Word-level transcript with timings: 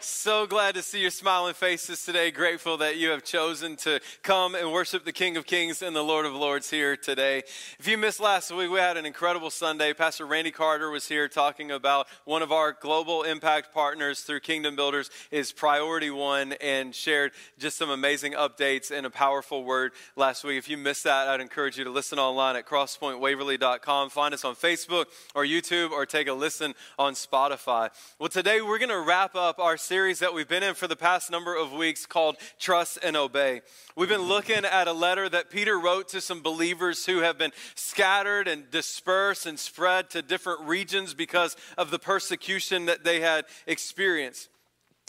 So 0.00 0.46
glad 0.46 0.74
to 0.74 0.82
see 0.82 1.00
your 1.00 1.10
smiling 1.10 1.54
faces 1.54 2.04
today. 2.04 2.30
Grateful 2.30 2.76
that 2.78 2.96
you 2.96 3.10
have 3.10 3.24
chosen 3.24 3.76
to 3.76 4.00
come 4.22 4.54
and 4.54 4.70
worship 4.72 5.04
the 5.04 5.12
King 5.12 5.36
of 5.36 5.46
Kings 5.46 5.80
and 5.80 5.96
the 5.96 6.02
Lord 6.02 6.26
of 6.26 6.34
Lords 6.34 6.70
here 6.70 6.96
today. 6.96 7.42
If 7.78 7.88
you 7.88 7.96
missed 7.96 8.20
last 8.20 8.50
week, 8.50 8.70
we 8.70 8.78
had 8.78 8.96
an 8.96 9.06
incredible 9.06 9.50
Sunday. 9.50 9.94
Pastor 9.94 10.26
Randy 10.26 10.50
Carter 10.50 10.90
was 10.90 11.08
here 11.08 11.28
talking 11.28 11.70
about 11.70 12.06
one 12.24 12.42
of 12.42 12.52
our 12.52 12.72
global 12.72 13.22
impact 13.22 13.72
partners 13.72 14.20
through 14.20 14.40
Kingdom 14.40 14.76
Builders 14.76 15.10
is 15.30 15.52
Priority 15.52 16.10
One 16.10 16.52
and 16.60 16.94
shared 16.94 17.32
just 17.58 17.78
some 17.78 17.90
amazing 17.90 18.32
updates 18.32 18.90
and 18.90 19.06
a 19.06 19.10
powerful 19.10 19.64
word 19.64 19.92
last 20.16 20.44
week. 20.44 20.58
If 20.58 20.68
you 20.68 20.76
missed 20.76 21.04
that, 21.04 21.28
I'd 21.28 21.40
encourage 21.40 21.78
you 21.78 21.84
to 21.84 21.90
listen 21.90 22.18
online 22.18 22.56
at 22.56 22.66
crosspointwaverly.com. 22.66 24.10
Find 24.10 24.34
us 24.34 24.44
on 24.44 24.54
Facebook 24.54 25.06
or 25.34 25.44
YouTube 25.44 25.90
or 25.90 26.04
take 26.04 26.28
a 26.28 26.34
listen 26.34 26.74
on 26.98 27.14
Spotify. 27.14 27.90
Well, 28.18 28.28
today 28.28 28.60
we're 28.60 28.78
going 28.78 28.90
to 28.90 29.00
wrap 29.00 29.34
up 29.34 29.58
our 29.58 29.76
series 29.84 30.18
that 30.20 30.32
we've 30.32 30.48
been 30.48 30.62
in 30.62 30.74
for 30.74 30.88
the 30.88 30.96
past 30.96 31.30
number 31.30 31.54
of 31.54 31.70
weeks 31.70 32.06
called 32.06 32.36
Trust 32.58 32.98
and 33.02 33.16
Obey. 33.16 33.60
We've 33.94 34.08
been 34.08 34.22
looking 34.22 34.64
at 34.64 34.88
a 34.88 34.92
letter 34.92 35.28
that 35.28 35.50
Peter 35.50 35.78
wrote 35.78 36.08
to 36.08 36.22
some 36.22 36.40
believers 36.40 37.04
who 37.04 37.18
have 37.18 37.36
been 37.36 37.52
scattered 37.74 38.48
and 38.48 38.70
dispersed 38.70 39.44
and 39.44 39.58
spread 39.58 40.08
to 40.10 40.22
different 40.22 40.62
regions 40.62 41.12
because 41.12 41.54
of 41.76 41.90
the 41.90 41.98
persecution 41.98 42.86
that 42.86 43.04
they 43.04 43.20
had 43.20 43.44
experienced. 43.66 44.48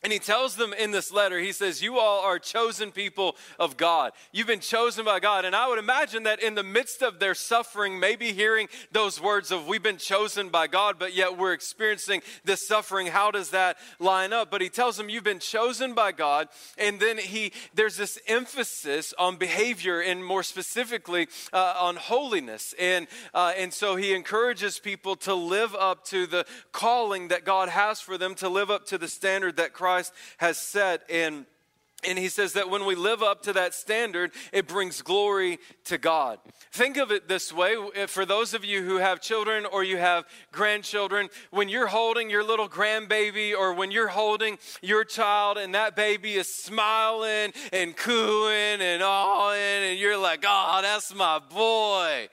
And 0.06 0.14
he 0.14 0.20
tells 0.20 0.56
them 0.56 0.72
in 0.72 0.92
this 0.92 1.12
letter, 1.12 1.40
he 1.40 1.52
says, 1.52 1.82
You 1.82 1.98
all 1.98 2.22
are 2.22 2.38
chosen 2.38 2.92
people 2.92 3.36
of 3.58 3.76
God. 3.76 4.12
You've 4.32 4.46
been 4.46 4.60
chosen 4.60 5.04
by 5.04 5.20
God. 5.20 5.46
And 5.46 5.56
I 5.56 5.68
would 5.68 5.80
imagine 5.80 6.22
that 6.24 6.44
in 6.44 6.54
the 6.54 6.62
midst 6.62 7.02
of 7.02 7.18
their 7.18 7.34
suffering, 7.34 8.00
maybe 8.00 8.32
hearing 8.32 8.68
those 8.92 9.20
words 9.20 9.50
of, 9.50 9.66
We've 9.66 9.82
been 9.82 9.98
chosen 9.98 10.50
by 10.50 10.68
God, 10.68 10.98
but 11.00 11.16
yet 11.16 11.40
we're 11.40 11.54
experiencing 11.54 12.22
this 12.44 12.68
suffering. 12.68 13.08
How 13.08 13.32
does 13.32 13.50
that 13.50 13.78
line 13.98 14.32
up? 14.32 14.52
But 14.52 14.62
he 14.62 14.70
tells 14.70 14.96
them, 14.96 15.10
You've 15.10 15.24
been 15.24 15.40
chosen 15.40 15.96
by 15.96 16.12
God. 16.12 16.50
And 16.78 17.00
then 17.00 17.18
he, 17.18 17.52
there's 17.74 17.98
this 17.98 18.20
emphasis 18.28 19.12
on 19.18 19.38
behavior 19.38 20.02
and 20.02 20.24
more 20.24 20.44
specifically 20.44 21.30
uh, 21.52 21.74
on 21.80 21.96
holiness. 21.96 22.76
And, 22.78 23.08
uh, 23.34 23.54
and 23.58 23.74
so 23.74 23.96
he 23.96 24.14
encourages 24.14 24.78
people 24.78 25.16
to 25.16 25.34
live 25.34 25.74
up 25.74 26.06
to 26.06 26.28
the 26.28 26.46
calling 26.72 27.30
that 27.30 27.44
God 27.44 27.70
has 27.70 28.02
for 28.02 28.20
them, 28.20 28.36
to 28.36 28.50
live 28.50 28.70
up 28.70 28.86
to 28.86 29.00
the 29.00 29.08
standard 29.08 29.58
that 29.58 29.74
Christ 29.74 29.95
Christ 29.96 30.14
has 30.38 30.58
set. 30.58 31.04
And 31.10 31.46
and 32.08 32.20
he 32.20 32.28
says 32.28 32.54
that 32.54 32.70
when 32.70 32.86
we 32.86 32.94
live 32.94 33.24
up 33.24 33.42
to 33.44 33.54
that 33.54 33.74
standard, 33.74 34.32
it 34.54 34.68
brings 34.68 35.02
glory 35.02 35.58
to 35.86 35.98
God. 35.98 36.38
Think 36.72 36.98
of 36.98 37.10
it 37.10 37.28
this 37.28 37.52
way 37.52 37.76
for 38.08 38.28
those 38.28 38.54
of 38.54 38.64
you 38.64 38.84
who 38.84 38.98
have 38.98 39.22
children 39.22 39.66
or 39.66 39.84
you 39.84 39.98
have 39.98 40.26
grandchildren, 40.52 41.30
when 41.50 41.68
you're 41.68 41.88
holding 41.88 42.30
your 42.30 42.44
little 42.44 42.70
grandbaby 42.70 43.58
or 43.58 43.74
when 43.74 43.90
you're 43.90 44.10
holding 44.10 44.60
your 44.84 45.04
child 45.04 45.58
and 45.58 45.74
that 45.74 45.96
baby 45.96 46.36
is 46.36 46.54
smiling 46.54 47.54
and 47.74 47.96
cooing 47.98 48.82
and 48.82 49.02
awing, 49.02 49.90
and 49.90 49.98
you're 49.98 50.18
like, 50.18 50.44
oh, 50.46 50.80
that's 50.84 51.16
my 51.16 51.40
boy. 51.40 52.28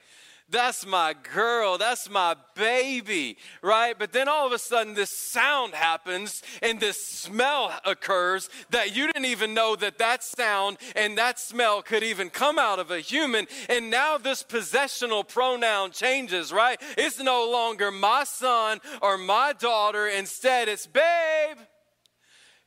That's 0.53 0.85
my 0.85 1.15
girl. 1.33 1.79
That's 1.79 2.07
my 2.11 2.35
baby, 2.53 3.37
right? 3.63 3.97
But 3.97 4.13
then 4.13 4.27
all 4.27 4.45
of 4.45 4.53
a 4.53 4.59
sudden, 4.59 4.93
this 4.93 5.09
sound 5.09 5.73
happens 5.73 6.43
and 6.61 6.79
this 6.79 7.07
smell 7.07 7.73
occurs 7.83 8.51
that 8.69 8.95
you 8.95 9.07
didn't 9.07 9.25
even 9.25 9.55
know 9.55 9.75
that 9.75 9.97
that 9.97 10.23
sound 10.23 10.77
and 10.95 11.17
that 11.17 11.39
smell 11.39 11.81
could 11.81 12.03
even 12.03 12.29
come 12.29 12.59
out 12.59 12.77
of 12.77 12.91
a 12.91 12.99
human. 12.99 13.47
And 13.67 13.89
now 13.89 14.19
this 14.19 14.43
possessional 14.43 15.23
pronoun 15.23 15.89
changes, 15.89 16.53
right? 16.53 16.79
It's 16.99 17.19
no 17.19 17.49
longer 17.51 17.89
my 17.89 18.23
son 18.23 18.79
or 19.01 19.17
my 19.17 19.53
daughter. 19.53 20.07
Instead, 20.07 20.67
it's 20.67 20.85
babe 20.85 21.57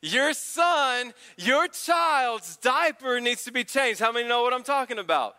your 0.03 0.35
son, 0.35 1.15
your 1.39 1.69
child's 1.69 2.57
diaper 2.59 3.21
needs 3.21 3.45
to 3.45 3.53
be 3.53 3.65
changed. 3.65 3.99
How 3.99 4.13
many 4.13 4.29
know 4.29 4.43
what 4.43 4.53
I'm 4.53 4.63
talking 4.63 4.99
about? 4.99 5.37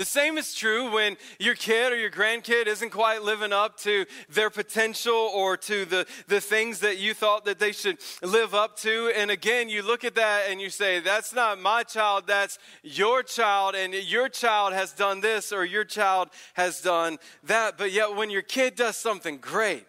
The 0.00 0.06
same 0.06 0.38
is 0.38 0.54
true 0.54 0.90
when 0.90 1.18
your 1.38 1.54
kid 1.54 1.92
or 1.92 1.96
your 1.96 2.10
grandkid 2.10 2.66
isn't 2.68 2.88
quite 2.88 3.22
living 3.22 3.52
up 3.52 3.76
to 3.80 4.06
their 4.30 4.48
potential 4.48 5.12
or 5.12 5.58
to 5.58 5.84
the, 5.84 6.06
the 6.26 6.40
things 6.40 6.80
that 6.80 6.96
you 6.96 7.12
thought 7.12 7.44
that 7.44 7.58
they 7.58 7.72
should 7.72 7.98
live 8.22 8.54
up 8.54 8.78
to. 8.78 9.12
And 9.14 9.30
again, 9.30 9.68
you 9.68 9.82
look 9.82 10.02
at 10.02 10.14
that 10.14 10.44
and 10.48 10.58
you 10.58 10.70
say, 10.70 11.00
that's 11.00 11.34
not 11.34 11.60
my 11.60 11.82
child, 11.82 12.26
that's 12.26 12.58
your 12.82 13.22
child, 13.22 13.74
and 13.74 13.92
your 13.92 14.30
child 14.30 14.72
has 14.72 14.92
done 14.92 15.20
this 15.20 15.52
or 15.52 15.66
your 15.66 15.84
child 15.84 16.30
has 16.54 16.80
done 16.80 17.18
that. 17.42 17.76
But 17.76 17.92
yet, 17.92 18.16
when 18.16 18.30
your 18.30 18.40
kid 18.40 18.76
does 18.76 18.96
something 18.96 19.36
great, 19.36 19.84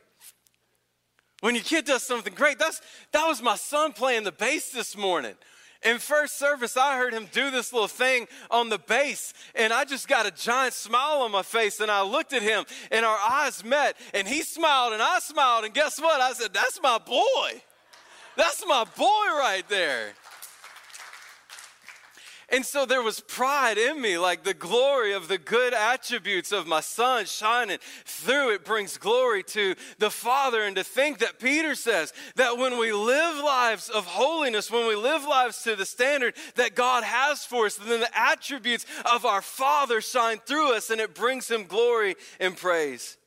when 1.39 1.55
your 1.55 1.63
kid 1.63 1.85
does 1.85 2.03
something 2.03 2.33
great, 2.33 2.59
that's, 2.59 2.81
that 3.13 3.27
was 3.27 3.41
my 3.41 3.55
son 3.55 3.93
playing 3.93 4.25
the 4.25 4.33
bass 4.33 4.71
this 4.71 4.97
morning. 4.97 5.35
In 5.83 5.97
first 5.97 6.37
service, 6.37 6.77
I 6.77 6.97
heard 6.97 7.13
him 7.13 7.27
do 7.31 7.49
this 7.49 7.73
little 7.73 7.87
thing 7.87 8.27
on 8.51 8.69
the 8.69 8.77
bass, 8.77 9.33
and 9.55 9.73
I 9.73 9.83
just 9.83 10.07
got 10.07 10.27
a 10.27 10.31
giant 10.31 10.73
smile 10.73 11.21
on 11.21 11.31
my 11.31 11.41
face. 11.41 11.79
And 11.79 11.89
I 11.89 12.03
looked 12.03 12.33
at 12.33 12.43
him, 12.43 12.65
and 12.91 13.03
our 13.03 13.17
eyes 13.17 13.63
met, 13.63 13.97
and 14.13 14.27
he 14.27 14.43
smiled, 14.43 14.93
and 14.93 15.01
I 15.01 15.19
smiled. 15.19 15.65
And 15.65 15.73
guess 15.73 15.99
what? 15.99 16.21
I 16.21 16.33
said, 16.33 16.53
That's 16.53 16.79
my 16.83 16.99
boy. 16.99 17.61
That's 18.37 18.63
my 18.67 18.85
boy 18.95 19.05
right 19.05 19.63
there. 19.69 20.13
And 22.51 22.65
so 22.65 22.85
there 22.85 23.01
was 23.01 23.21
pride 23.21 23.77
in 23.77 24.01
me, 24.01 24.17
like 24.17 24.43
the 24.43 24.53
glory 24.53 25.13
of 25.13 25.29
the 25.29 25.37
good 25.37 25.73
attributes 25.73 26.51
of 26.51 26.67
my 26.67 26.81
son 26.81 27.25
shining 27.25 27.77
through. 28.03 28.53
It 28.53 28.65
brings 28.65 28.97
glory 28.97 29.41
to 29.43 29.75
the 29.99 30.09
Father. 30.09 30.63
And 30.63 30.75
to 30.75 30.83
think 30.83 31.19
that 31.19 31.39
Peter 31.39 31.75
says 31.75 32.11
that 32.35 32.57
when 32.57 32.77
we 32.77 32.91
live 32.91 33.37
lives 33.37 33.87
of 33.87 34.05
holiness, 34.05 34.69
when 34.69 34.85
we 34.85 34.95
live 34.95 35.23
lives 35.23 35.63
to 35.63 35.77
the 35.77 35.85
standard 35.85 36.33
that 36.55 36.75
God 36.75 37.05
has 37.05 37.45
for 37.45 37.67
us, 37.67 37.75
then 37.75 38.01
the 38.01 38.19
attributes 38.19 38.85
of 39.11 39.25
our 39.25 39.41
Father 39.41 40.01
shine 40.01 40.39
through 40.45 40.75
us 40.75 40.89
and 40.89 40.99
it 40.99 41.15
brings 41.15 41.49
him 41.49 41.63
glory 41.63 42.15
and 42.39 42.57
praise. 42.57 43.17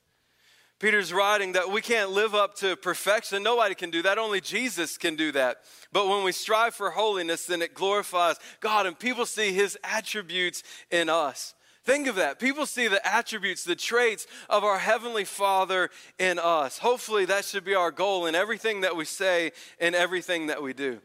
Peter's 0.84 1.14
writing 1.14 1.52
that 1.52 1.70
we 1.70 1.80
can't 1.80 2.10
live 2.10 2.34
up 2.34 2.54
to 2.56 2.76
perfection. 2.76 3.42
Nobody 3.42 3.74
can 3.74 3.88
do 3.88 4.02
that. 4.02 4.18
Only 4.18 4.42
Jesus 4.42 4.98
can 4.98 5.16
do 5.16 5.32
that. 5.32 5.62
But 5.92 6.08
when 6.08 6.24
we 6.24 6.30
strive 6.30 6.74
for 6.74 6.90
holiness, 6.90 7.46
then 7.46 7.62
it 7.62 7.72
glorifies 7.72 8.36
God 8.60 8.84
and 8.84 8.98
people 8.98 9.24
see 9.24 9.54
his 9.54 9.78
attributes 9.82 10.62
in 10.90 11.08
us. 11.08 11.54
Think 11.84 12.06
of 12.06 12.16
that. 12.16 12.38
People 12.38 12.66
see 12.66 12.86
the 12.86 13.00
attributes, 13.06 13.64
the 13.64 13.74
traits 13.74 14.26
of 14.50 14.62
our 14.62 14.78
Heavenly 14.78 15.24
Father 15.24 15.88
in 16.18 16.38
us. 16.38 16.76
Hopefully, 16.76 17.24
that 17.24 17.46
should 17.46 17.64
be 17.64 17.74
our 17.74 17.90
goal 17.90 18.26
in 18.26 18.34
everything 18.34 18.82
that 18.82 18.94
we 18.94 19.06
say 19.06 19.52
and 19.80 19.94
everything 19.94 20.48
that 20.48 20.62
we 20.62 20.74
do. 20.74 21.00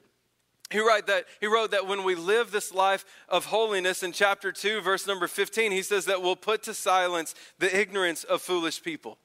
He, 0.72 0.80
wrote 0.80 1.08
that, 1.08 1.24
he 1.40 1.48
wrote 1.48 1.72
that 1.72 1.88
when 1.88 2.04
we 2.04 2.16
live 2.16 2.52
this 2.52 2.74
life 2.74 3.06
of 3.30 3.46
holiness 3.46 4.04
in 4.04 4.12
chapter 4.12 4.52
2, 4.52 4.82
verse 4.82 5.08
number 5.08 5.30
15, 5.30 5.72
he 5.72 5.84
says 5.84 6.04
that 6.04 6.22
we'll 6.22 6.36
put 6.36 6.64
to 6.64 6.74
silence 6.74 7.34
the 7.60 7.80
ignorance 7.80 8.26
of 8.26 8.42
foolish 8.42 8.84
people. 8.84 9.18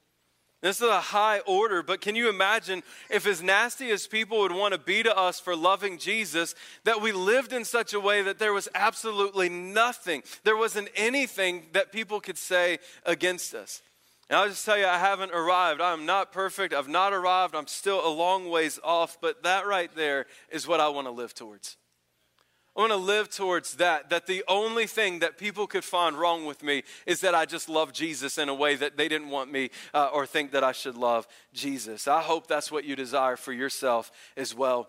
This 0.65 0.81
is 0.81 0.89
a 0.89 0.99
high 0.99 1.41
order, 1.41 1.83
but 1.83 2.01
can 2.01 2.17
you 2.17 2.31
imagine 2.31 2.83
if, 3.11 3.27
as 3.27 3.43
nasty 3.43 3.91
as 3.91 4.07
people 4.07 4.39
would 4.39 4.51
want 4.51 4.73
to 4.73 4.81
be 4.81 5.03
to 5.03 5.15
us 5.15 5.39
for 5.39 5.55
loving 5.55 5.99
Jesus, 5.99 6.55
that 6.85 7.03
we 7.03 7.13
lived 7.13 7.53
in 7.53 7.67
such 7.67 7.93
a 7.93 8.01
way 8.01 8.23
that 8.23 8.39
there 8.39 8.55
was 8.55 8.67
absolutely 8.75 9.51
nothing, 9.51 10.23
there 10.43 10.57
wasn't 10.57 10.89
anything 10.97 11.67
that 11.73 11.93
people 11.93 12.19
could 12.19 12.39
say 12.39 12.79
against 13.05 13.55
us? 13.55 13.83
And 14.31 14.39
I'll 14.39 14.49
just 14.49 14.65
tell 14.65 14.79
you, 14.79 14.87
I 14.87 14.97
haven't 14.97 15.33
arrived. 15.33 15.83
I'm 15.83 16.07
not 16.07 16.33
perfect. 16.33 16.73
I've 16.73 16.89
not 16.89 17.13
arrived. 17.13 17.55
I'm 17.55 17.67
still 17.67 18.01
a 18.03 18.09
long 18.09 18.49
ways 18.49 18.81
off, 18.83 19.19
but 19.21 19.43
that 19.43 19.67
right 19.67 19.95
there 19.95 20.25
is 20.51 20.67
what 20.67 20.81
I 20.81 20.89
want 20.89 21.07
to 21.07 21.11
live 21.11 21.35
towards. 21.35 21.77
I 22.77 22.81
want 22.81 22.93
to 22.93 22.97
live 22.97 23.31
towards 23.31 23.75
that. 23.75 24.11
That 24.11 24.27
the 24.27 24.43
only 24.49 24.87
thing 24.87 25.21
that 25.21 25.39
people 25.39 25.67
could 25.67 25.85
find 25.85 26.17
wrong 26.17 26.45
with 26.45 26.63
me 26.63 26.83
is 27.07 27.21
that 27.21 27.35
I 27.35 27.45
just 27.45 27.69
love 27.69 27.93
Jesus 27.93 28.37
in 28.37 28.49
a 28.49 28.55
way 28.55 28.75
that 28.75 28.97
they 28.97 29.09
didn't 29.09 29.31
want 29.31 29.53
me 29.53 29.71
uh, 29.93 30.11
or 30.13 30.27
think 30.27 30.51
that 30.53 30.65
I 30.65 30.73
should 30.73 30.97
love 30.97 31.29
Jesus. 31.53 32.09
I 32.09 32.21
hope 32.21 32.47
that's 32.49 32.73
what 32.73 32.85
you 32.85 32.97
desire 32.97 33.37
for 33.37 33.53
yourself 33.53 34.11
as 34.37 34.55
well. 34.55 34.89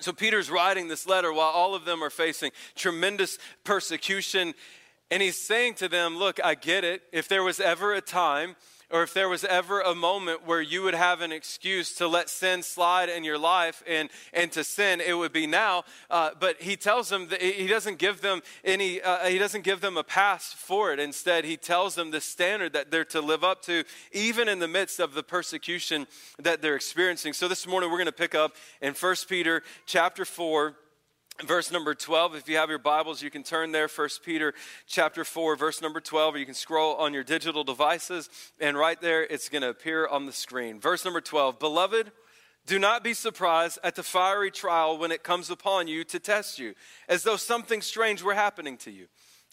So 0.00 0.12
Peter's 0.12 0.50
writing 0.50 0.88
this 0.88 1.06
letter 1.06 1.30
while 1.30 1.50
all 1.50 1.74
of 1.74 1.84
them 1.84 2.02
are 2.02 2.10
facing 2.10 2.52
tremendous 2.74 3.38
persecution 3.64 4.54
And 5.10 5.22
he's 5.22 5.36
saying 5.36 5.74
to 5.74 5.88
them, 5.88 6.16
Look, 6.16 6.38
I 6.42 6.54
get 6.54 6.84
it. 6.84 7.02
If 7.12 7.28
there 7.28 7.42
was 7.42 7.60
ever 7.60 7.92
a 7.94 8.00
time 8.00 8.56
or 8.90 9.02
if 9.02 9.14
there 9.14 9.28
was 9.28 9.44
ever 9.44 9.80
a 9.80 9.94
moment 9.94 10.46
where 10.46 10.60
you 10.60 10.82
would 10.82 10.94
have 10.94 11.20
an 11.20 11.32
excuse 11.32 11.94
to 11.96 12.08
let 12.08 12.28
sin 12.28 12.62
slide 12.62 13.08
in 13.08 13.24
your 13.24 13.38
life 13.38 13.82
and, 13.86 14.10
and 14.32 14.50
to 14.52 14.64
sin, 14.64 15.00
it 15.00 15.14
would 15.14 15.32
be 15.32 15.46
now. 15.46 15.84
Uh, 16.10 16.30
but 16.38 16.60
he 16.60 16.76
tells 16.76 17.08
them 17.08 17.28
that 17.28 17.40
he 17.40 17.66
doesn't 17.66 17.98
give 17.98 18.20
them 18.20 18.42
any, 18.64 19.00
uh, 19.00 19.26
he 19.26 19.38
doesn't 19.38 19.62
give 19.62 19.80
them 19.80 19.96
a 19.96 20.02
pass 20.02 20.52
for 20.52 20.92
it. 20.92 20.98
Instead, 20.98 21.44
he 21.44 21.56
tells 21.56 21.94
them 21.94 22.10
the 22.10 22.20
standard 22.20 22.72
that 22.72 22.90
they're 22.90 23.04
to 23.04 23.20
live 23.20 23.44
up 23.44 23.62
to, 23.62 23.84
even 24.12 24.48
in 24.48 24.58
the 24.58 24.68
midst 24.68 24.98
of 24.98 25.14
the 25.14 25.22
persecution 25.22 26.06
that 26.38 26.60
they're 26.60 26.76
experiencing. 26.76 27.32
So 27.32 27.48
this 27.48 27.66
morning 27.66 27.90
we're 27.90 27.98
going 27.98 28.06
to 28.06 28.12
pick 28.12 28.34
up 28.34 28.56
in 28.80 28.94
1 28.94 29.14
Peter 29.28 29.62
chapter 29.86 30.24
4 30.24 30.74
verse 31.44 31.72
number 31.72 31.94
12 31.94 32.34
if 32.34 32.48
you 32.48 32.56
have 32.56 32.68
your 32.68 32.78
bibles 32.78 33.22
you 33.22 33.30
can 33.30 33.42
turn 33.42 33.72
there. 33.72 33.88
1 33.88 34.08
peter 34.24 34.54
chapter 34.86 35.24
4 35.24 35.56
verse 35.56 35.80
number 35.80 36.00
12 36.00 36.34
or 36.34 36.38
you 36.38 36.44
can 36.44 36.54
scroll 36.54 36.94
on 36.96 37.14
your 37.14 37.24
digital 37.24 37.64
devices 37.64 38.28
and 38.60 38.76
right 38.76 39.00
there 39.00 39.22
it's 39.24 39.48
going 39.48 39.62
to 39.62 39.68
appear 39.68 40.06
on 40.06 40.26
the 40.26 40.32
screen. 40.32 40.78
Verse 40.80 41.04
number 41.04 41.20
12 41.20 41.58
beloved 41.58 42.12
do 42.66 42.78
not 42.78 43.02
be 43.02 43.14
surprised 43.14 43.78
at 43.82 43.94
the 43.94 44.02
fiery 44.02 44.50
trial 44.50 44.98
when 44.98 45.10
it 45.10 45.22
comes 45.22 45.50
upon 45.50 45.88
you 45.88 46.04
to 46.04 46.18
test 46.18 46.58
you 46.58 46.74
as 47.08 47.22
though 47.22 47.36
something 47.36 47.80
strange 47.80 48.22
were 48.22 48.34
happening 48.34 48.76
to 48.78 48.90
you. 48.90 49.06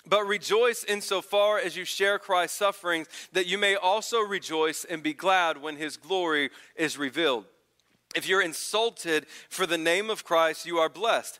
But 0.05 0.27
rejoice 0.27 0.83
insofar 0.83 1.57
as 1.57 1.75
you 1.75 1.83
share 1.83 2.19
Christ's 2.19 2.57
sufferings, 2.57 3.07
that 3.33 3.47
you 3.47 3.57
may 3.57 3.75
also 3.75 4.19
rejoice 4.19 4.85
and 4.85 5.03
be 5.03 5.13
glad 5.13 5.61
when 5.61 5.75
his 5.75 5.97
glory 5.97 6.49
is 6.75 6.97
revealed. 6.97 7.45
If 8.15 8.27
you're 8.27 8.41
insulted 8.41 9.25
for 9.49 9.65
the 9.65 9.77
name 9.77 10.09
of 10.09 10.23
Christ, 10.23 10.65
you 10.65 10.77
are 10.77 10.89
blessed 10.89 11.39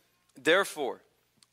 Therefore, 0.35 1.01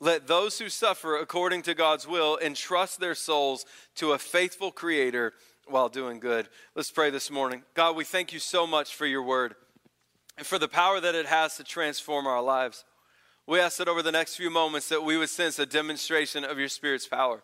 let 0.01 0.27
those 0.27 0.59
who 0.59 0.69
suffer 0.69 1.17
according 1.17 1.63
to 1.63 1.75
God's 1.75 2.07
will 2.07 2.39
entrust 2.39 3.01
their 3.01 3.15
souls 3.15 3.67
to 3.97 4.13
a 4.13 4.19
faithful 4.19 4.71
Creator 4.71 5.33
while 5.67 5.89
doing 5.89 6.21
good. 6.21 6.49
Let's 6.75 6.91
pray 6.91 7.11
this 7.11 7.31
morning. 7.31 7.63
God, 7.75 7.97
we 7.97 8.05
thank 8.05 8.33
you 8.33 8.39
so 8.39 8.67
much 8.67 8.95
for 8.95 9.07
your 9.07 9.23
word 9.23 9.55
and 10.37 10.47
for 10.47 10.59
the 10.59 10.69
power 10.69 11.01
that 11.01 11.17
it 11.17 11.27
has 11.27 11.57
to 11.57 11.65
transform 11.65 12.27
our 12.27 12.43
lives. 12.43 12.85
We 13.47 13.59
ask 13.59 13.79
that 13.79 13.89
over 13.89 14.03
the 14.03 14.13
next 14.13 14.37
few 14.37 14.51
moments 14.51 14.89
that 14.89 15.03
we 15.03 15.17
would 15.17 15.31
sense 15.31 15.59
a 15.59 15.67
demonstration 15.67 16.45
of 16.45 16.59
your 16.59 16.69
Spirit's 16.69 17.09
power. 17.09 17.43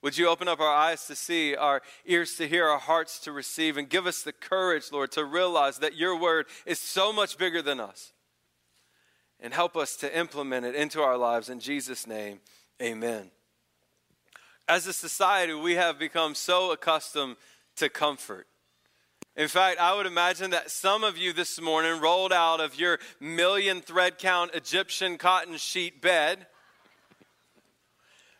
Would 0.00 0.16
you 0.16 0.28
open 0.28 0.48
up 0.48 0.60
our 0.60 0.74
eyes 0.74 1.06
to 1.06 1.14
see, 1.14 1.54
our 1.54 1.82
ears 2.06 2.34
to 2.36 2.48
hear, 2.48 2.66
our 2.66 2.78
hearts 2.78 3.20
to 3.20 3.32
receive, 3.32 3.76
and 3.76 3.88
give 3.88 4.06
us 4.06 4.22
the 4.22 4.32
courage, 4.32 4.90
Lord, 4.90 5.12
to 5.12 5.24
realize 5.24 5.78
that 5.78 5.96
your 5.96 6.18
word 6.18 6.46
is 6.64 6.80
so 6.80 7.12
much 7.12 7.38
bigger 7.38 7.62
than 7.62 7.78
us 7.78 8.12
and 9.42 9.52
help 9.52 9.76
us 9.76 9.96
to 9.96 10.18
implement 10.18 10.64
it 10.64 10.74
into 10.76 11.02
our 11.02 11.18
lives. 11.18 11.50
In 11.50 11.60
Jesus' 11.60 12.06
name, 12.06 12.40
amen. 12.80 13.30
As 14.68 14.86
a 14.86 14.92
society, 14.92 15.52
we 15.52 15.74
have 15.74 15.98
become 15.98 16.36
so 16.36 16.70
accustomed 16.70 17.36
to 17.76 17.88
comfort. 17.88 18.46
In 19.34 19.48
fact, 19.48 19.80
I 19.80 19.96
would 19.96 20.06
imagine 20.06 20.50
that 20.50 20.70
some 20.70 21.02
of 21.02 21.18
you 21.18 21.32
this 21.32 21.60
morning 21.60 22.00
rolled 22.00 22.32
out 22.32 22.60
of 22.60 22.78
your 22.78 23.00
million 23.18 23.80
thread 23.80 24.18
count 24.18 24.54
Egyptian 24.54 25.18
cotton 25.18 25.56
sheet 25.56 26.00
bed, 26.00 26.46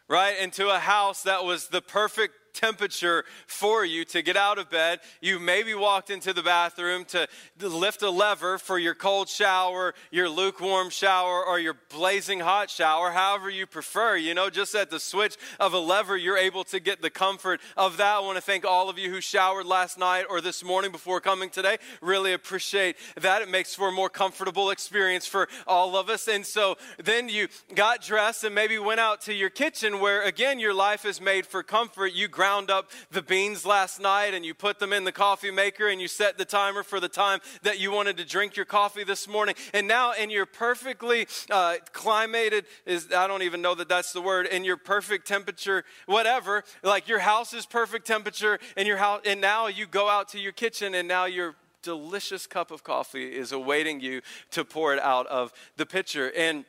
right, 0.06 0.38
into 0.38 0.68
a 0.68 0.78
house 0.78 1.22
that 1.24 1.44
was 1.44 1.68
the 1.68 1.82
perfect 1.82 2.34
temperature 2.52 3.24
for 3.46 3.84
you 3.84 4.04
to 4.06 4.22
get 4.22 4.36
out 4.36 4.58
of 4.58 4.70
bed. 4.70 5.00
You 5.20 5.38
maybe 5.38 5.74
walked 5.74 6.10
into 6.10 6.32
the 6.32 6.42
bathroom 6.42 7.04
to 7.06 7.28
lift 7.60 8.02
a 8.02 8.10
lever 8.10 8.58
for 8.58 8.78
your 8.78 8.94
cold 8.94 9.28
shower, 9.28 9.94
your 10.10 10.28
lukewarm 10.28 10.90
shower, 10.90 11.44
or 11.44 11.58
your 11.58 11.76
blazing 11.90 12.40
hot 12.40 12.70
shower, 12.70 13.10
however 13.10 13.50
you 13.50 13.66
prefer. 13.66 14.16
You 14.16 14.34
know, 14.34 14.50
just 14.50 14.74
at 14.74 14.90
the 14.90 15.00
switch 15.00 15.36
of 15.58 15.72
a 15.72 15.78
lever, 15.78 16.16
you're 16.16 16.38
able 16.38 16.64
to 16.64 16.80
get 16.80 17.02
the 17.02 17.10
comfort 17.10 17.60
of 17.76 17.96
that. 17.96 18.16
I 18.16 18.20
want 18.20 18.36
to 18.36 18.42
thank 18.42 18.64
all 18.64 18.88
of 18.88 18.98
you 18.98 19.10
who 19.10 19.20
showered 19.20 19.66
last 19.66 19.98
night 19.98 20.26
or 20.28 20.40
this 20.40 20.62
morning 20.64 20.92
before 20.92 21.20
coming 21.20 21.50
today. 21.50 21.78
Really 22.00 22.32
appreciate 22.32 22.96
that. 23.20 23.42
It 23.42 23.48
makes 23.48 23.74
for 23.74 23.88
a 23.88 23.92
more 23.92 24.10
comfortable 24.10 24.70
experience 24.70 25.26
for 25.26 25.48
all 25.66 25.96
of 25.96 26.08
us. 26.08 26.28
And 26.28 26.44
so 26.44 26.76
then 27.02 27.28
you 27.28 27.48
got 27.74 28.02
dressed 28.02 28.44
and 28.44 28.54
maybe 28.54 28.78
went 28.78 29.00
out 29.00 29.22
to 29.22 29.34
your 29.34 29.50
kitchen 29.50 30.00
where, 30.00 30.22
again, 30.22 30.58
your 30.58 30.74
life 30.74 31.04
is 31.04 31.20
made 31.20 31.46
for 31.46 31.62
comfort. 31.62 32.12
You 32.12 32.28
ground 32.42 32.72
up 32.72 32.90
the 33.12 33.22
beans 33.22 33.64
last 33.64 34.00
night 34.00 34.34
and 34.34 34.44
you 34.44 34.52
put 34.52 34.80
them 34.80 34.92
in 34.92 35.04
the 35.04 35.12
coffee 35.12 35.52
maker 35.52 35.86
and 35.86 36.00
you 36.00 36.08
set 36.08 36.38
the 36.38 36.44
timer 36.44 36.82
for 36.82 36.98
the 36.98 37.08
time 37.08 37.38
that 37.62 37.78
you 37.78 37.92
wanted 37.92 38.16
to 38.16 38.24
drink 38.24 38.56
your 38.56 38.64
coffee 38.64 39.04
this 39.04 39.28
morning. 39.28 39.54
And 39.72 39.86
now, 39.86 40.12
in 40.12 40.28
your 40.28 40.44
perfectly 40.44 41.28
uh, 41.52 41.76
climated, 41.92 42.64
is 42.84 43.12
I 43.16 43.28
don't 43.28 43.42
even 43.42 43.62
know 43.62 43.76
that 43.76 43.88
that's 43.88 44.12
the 44.12 44.20
word, 44.20 44.46
in 44.48 44.64
your 44.64 44.76
perfect 44.76 45.28
temperature, 45.28 45.84
whatever, 46.06 46.64
like 46.82 47.06
your 47.06 47.20
house 47.20 47.54
is 47.54 47.64
perfect 47.64 48.08
temperature 48.08 48.58
and 48.76 48.88
your 48.88 48.96
house, 48.96 49.20
and 49.24 49.40
now 49.40 49.68
you 49.68 49.86
go 49.86 50.08
out 50.08 50.28
to 50.30 50.40
your 50.40 50.50
kitchen 50.50 50.96
and 50.96 51.06
now 51.06 51.26
your 51.26 51.54
delicious 51.84 52.48
cup 52.48 52.72
of 52.72 52.82
coffee 52.82 53.36
is 53.36 53.52
awaiting 53.52 54.00
you 54.00 54.20
to 54.50 54.64
pour 54.64 54.92
it 54.92 55.00
out 55.00 55.28
of 55.28 55.52
the 55.76 55.86
pitcher. 55.86 56.32
And 56.36 56.64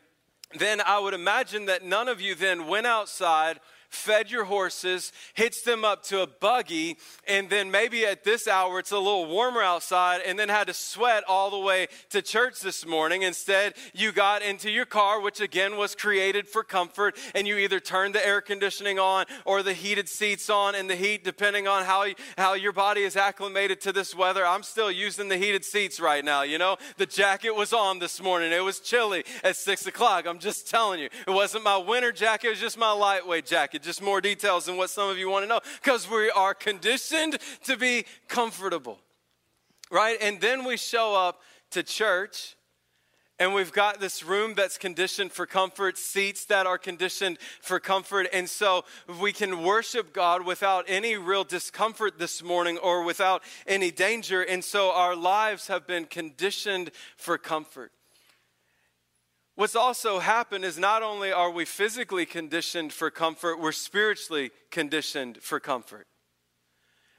then 0.56 0.82
I 0.82 1.00
would 1.00 1.16
imagine 1.16 1.66
that 1.66 1.84
none 1.84 2.08
of 2.08 2.22
you 2.22 2.36
then 2.36 2.68
went 2.68 2.86
outside 2.86 3.60
fed 3.94 4.32
your 4.32 4.46
horses, 4.46 5.12
hitched 5.34 5.66
them 5.66 5.86
up 5.86 6.04
to 6.04 6.22
a 6.22 6.28
buggy, 6.28 6.98
and 7.28 7.50
then 7.50 7.72
maybe 7.72 8.06
at 8.06 8.24
this 8.24 8.48
hour 8.48 8.80
it's 8.80 8.92
a 8.92 8.98
little 8.98 9.28
warmer 9.28 9.62
outside, 9.62 10.22
and 10.26 10.38
then 10.38 10.50
had 10.50 10.68
to 10.68 10.74
sweat 10.74 11.24
all 11.28 11.50
the 11.50 11.60
way 11.60 11.88
to 12.10 12.22
church 12.22 12.62
this 12.62 12.86
morning. 12.86 13.22
Instead, 13.22 13.74
you 13.94 14.12
got 14.12 14.42
into 14.42 14.70
your 14.70 14.86
car, 14.86 15.22
which 15.22 15.40
again 15.40 15.78
was 15.78 15.96
created 15.96 16.48
for 16.48 16.64
comfort, 16.64 17.16
and 17.36 17.48
you 17.48 17.58
either 17.58 17.80
turned 17.80 18.16
the 18.16 18.26
air 18.26 18.42
conditioning 18.42 19.00
on 19.00 19.26
or 19.46 19.64
the 19.64 19.74
heated 19.74 20.10
seats 20.10 20.50
on 20.50 20.76
in 20.76 20.88
the 20.88 20.96
heat, 20.96 21.24
depending 21.24 21.68
on 21.68 21.86
how, 21.86 22.06
how 22.38 22.54
your 22.54 22.74
body 22.74 23.04
is 23.04 23.16
acclimated 23.16 23.80
to 23.82 23.92
this 23.92 24.16
weather. 24.16 24.46
I'm 24.46 24.64
still 24.64 24.92
using 24.92 25.30
the 25.30 25.38
heated 25.38 25.64
seats 25.64 26.00
right 26.00 26.26
now. 26.26 26.42
You 26.42 26.58
know, 26.58 26.78
the 26.98 27.06
jacket 27.06 27.52
was 27.52 27.74
on 27.74 28.00
this 28.00 28.22
morning. 28.22 28.52
It 28.52 28.64
was 28.64 28.80
chilly 28.80 29.24
at 29.44 29.56
six 29.56 29.86
o'clock. 29.86 30.26
I'm 30.26 30.40
just 30.40 30.70
telling 30.70 31.00
you. 31.00 31.10
It 31.28 31.32
wasn't 31.32 31.64
my 31.64 31.78
winter 31.78 32.12
jacket, 32.12 32.48
it 32.48 32.52
was 32.52 32.60
just 32.60 32.78
my 32.78 32.92
lightweight 32.92 33.46
jacket 33.46 33.83
just 33.84 34.02
more 34.02 34.22
details 34.22 34.66
than 34.66 34.78
what 34.78 34.90
some 34.90 35.10
of 35.10 35.18
you 35.18 35.30
want 35.30 35.44
to 35.44 35.48
know 35.48 35.60
because 35.82 36.10
we 36.10 36.30
are 36.32 36.54
conditioned 36.54 37.38
to 37.66 37.78
be 37.78 38.06
comfortable, 38.28 39.00
right? 39.92 40.18
And 40.22 40.42
then 40.42 40.66
we 40.66 40.78
show 40.78 41.16
up 41.16 41.42
to 41.72 41.84
church 41.84 42.56
and 43.40 43.54
we've 43.54 43.74
got 43.74 44.00
this 44.00 44.24
room 44.24 44.54
that's 44.54 44.78
conditioned 44.78 45.32
for 45.32 45.46
comfort, 45.46 45.98
seats 45.98 46.46
that 46.46 46.68
are 46.68 46.78
conditioned 46.78 47.40
for 47.62 47.80
comfort. 47.80 48.28
And 48.32 48.50
so 48.50 48.86
we 49.20 49.34
can 49.34 49.64
worship 49.64 50.14
God 50.14 50.46
without 50.46 50.86
any 50.88 51.18
real 51.18 51.44
discomfort 51.44 52.20
this 52.20 52.44
morning 52.44 52.78
or 52.78 53.04
without 53.04 53.44
any 53.66 53.90
danger. 53.90 54.44
And 54.44 54.64
so 54.64 54.94
our 54.94 55.16
lives 55.16 55.68
have 55.68 55.88
been 55.88 56.06
conditioned 56.06 56.92
for 57.18 57.38
comfort. 57.38 57.92
What's 59.56 59.76
also 59.76 60.20
happened 60.20 60.66
is 60.66 60.80
not 60.80 61.04
only 61.04 61.32
are 61.32 61.52
we 61.52 61.66
physically 61.66 62.26
conditioned 62.26 62.92
for 62.92 63.12
comfort, 63.12 63.60
we're 63.60 63.72
spiritually 63.72 64.52
conditioned 64.72 65.38
for 65.42 65.60
comfort. 65.60 66.08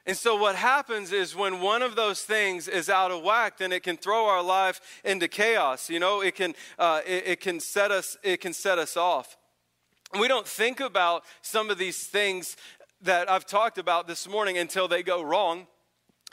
And 0.07 0.17
so, 0.17 0.37
what 0.37 0.57
happens 0.57 1.13
is 1.13 1.35
when 1.35 1.61
one 1.61 1.81
of 1.81 1.97
those 1.97 2.23
things 2.23 2.69
is 2.69 2.91
out 2.91 3.11
of 3.11 3.23
whack, 3.23 3.59
then 3.59 3.73
it 3.73 3.83
can 3.83 3.97
throw 3.97 4.27
our 4.27 4.43
life 4.43 4.81
into 5.03 5.29
chaos. 5.29 5.89
You 5.89 5.99
know, 5.99 6.21
it 6.21 6.35
can, 6.35 6.55
uh, 6.79 7.01
it, 7.07 7.27
it 7.27 7.41
can 7.41 7.59
set 7.59 7.91
us, 7.91 8.19
it 8.23 8.41
can 8.41 8.53
set 8.53 8.79
us 8.79 8.97
off. 8.97 9.39
We 10.19 10.29
don't 10.29 10.47
think 10.47 10.81
about 10.81 11.25
some 11.41 11.71
of 11.71 11.79
these 11.79 12.07
things 12.07 12.57
that 13.01 13.31
I've 13.31 13.47
talked 13.47 13.79
about 13.79 14.07
this 14.07 14.29
morning 14.29 14.59
until 14.59 14.89
they 14.89 15.03
go 15.03 15.23
wrong. 15.23 15.67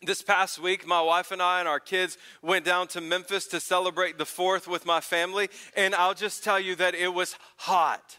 This 0.03 0.23
past 0.23 0.57
week, 0.57 0.87
my 0.87 0.99
wife 0.99 1.31
and 1.31 1.43
I 1.43 1.59
and 1.59 1.67
our 1.67 1.79
kids 1.79 2.17
went 2.41 2.65
down 2.65 2.87
to 2.87 3.01
Memphis 3.01 3.45
to 3.49 3.59
celebrate 3.59 4.17
the 4.17 4.25
fourth 4.25 4.67
with 4.67 4.83
my 4.83 4.99
family. 4.99 5.47
And 5.75 5.93
I'll 5.93 6.15
just 6.15 6.43
tell 6.43 6.59
you 6.59 6.75
that 6.77 6.95
it 6.95 7.13
was 7.13 7.35
hot. 7.57 8.17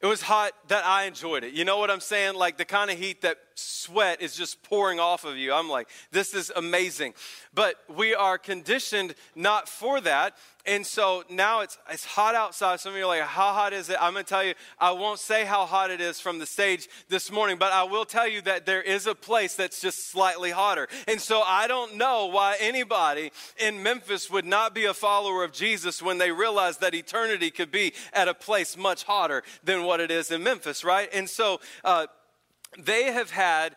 It 0.00 0.06
was 0.06 0.22
hot 0.22 0.52
that 0.68 0.86
I 0.86 1.06
enjoyed 1.06 1.42
it. 1.42 1.54
You 1.54 1.64
know 1.64 1.78
what 1.78 1.90
I'm 1.90 1.98
saying? 1.98 2.36
Like 2.36 2.56
the 2.56 2.64
kind 2.64 2.88
of 2.88 2.98
heat 2.98 3.22
that 3.22 3.38
sweat 3.58 4.20
is 4.20 4.36
just 4.36 4.62
pouring 4.62 5.00
off 5.00 5.24
of 5.24 5.36
you. 5.36 5.52
I'm 5.52 5.68
like, 5.68 5.88
this 6.10 6.34
is 6.34 6.52
amazing. 6.54 7.14
But 7.54 7.76
we 7.94 8.14
are 8.14 8.38
conditioned 8.38 9.14
not 9.34 9.68
for 9.68 10.00
that. 10.02 10.36
And 10.66 10.84
so 10.84 11.22
now 11.30 11.60
it's, 11.60 11.78
it's 11.88 12.04
hot 12.04 12.34
outside. 12.34 12.80
Some 12.80 12.92
of 12.92 12.98
you 12.98 13.04
are 13.04 13.06
like, 13.06 13.22
how 13.22 13.52
hot 13.52 13.72
is 13.72 13.88
it? 13.88 13.96
I'm 14.00 14.12
going 14.14 14.24
to 14.24 14.28
tell 14.28 14.42
you, 14.42 14.54
I 14.80 14.90
won't 14.90 15.20
say 15.20 15.44
how 15.44 15.64
hot 15.64 15.92
it 15.92 16.00
is 16.00 16.18
from 16.18 16.40
the 16.40 16.46
stage 16.46 16.88
this 17.08 17.30
morning, 17.30 17.56
but 17.56 17.72
I 17.72 17.84
will 17.84 18.04
tell 18.04 18.28
you 18.28 18.42
that 18.42 18.66
there 18.66 18.82
is 18.82 19.06
a 19.06 19.14
place 19.14 19.54
that's 19.54 19.80
just 19.80 20.10
slightly 20.10 20.50
hotter. 20.50 20.88
And 21.06 21.20
so 21.20 21.40
I 21.40 21.68
don't 21.68 21.96
know 21.96 22.26
why 22.26 22.56
anybody 22.58 23.30
in 23.58 23.82
Memphis 23.82 24.28
would 24.28 24.44
not 24.44 24.74
be 24.74 24.86
a 24.86 24.94
follower 24.94 25.44
of 25.44 25.52
Jesus 25.52 26.02
when 26.02 26.18
they 26.18 26.32
realize 26.32 26.78
that 26.78 26.94
eternity 26.94 27.52
could 27.52 27.70
be 27.70 27.92
at 28.12 28.26
a 28.26 28.34
place 28.34 28.76
much 28.76 29.04
hotter 29.04 29.44
than 29.62 29.84
what 29.84 30.00
it 30.00 30.10
is 30.10 30.32
in 30.32 30.42
Memphis, 30.42 30.82
right? 30.82 31.08
And 31.12 31.30
so 31.30 31.60
uh, 31.84 32.08
they 32.78 33.12
have 33.12 33.30
had 33.30 33.76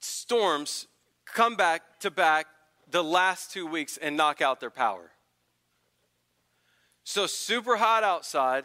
storms 0.00 0.86
come 1.26 1.56
back 1.56 1.82
to 2.00 2.10
back 2.10 2.46
the 2.90 3.02
last 3.02 3.50
two 3.50 3.66
weeks 3.66 3.96
and 3.96 4.16
knock 4.16 4.40
out 4.40 4.60
their 4.60 4.70
power. 4.70 5.10
So 7.04 7.26
super 7.26 7.76
hot 7.76 8.04
outside 8.04 8.64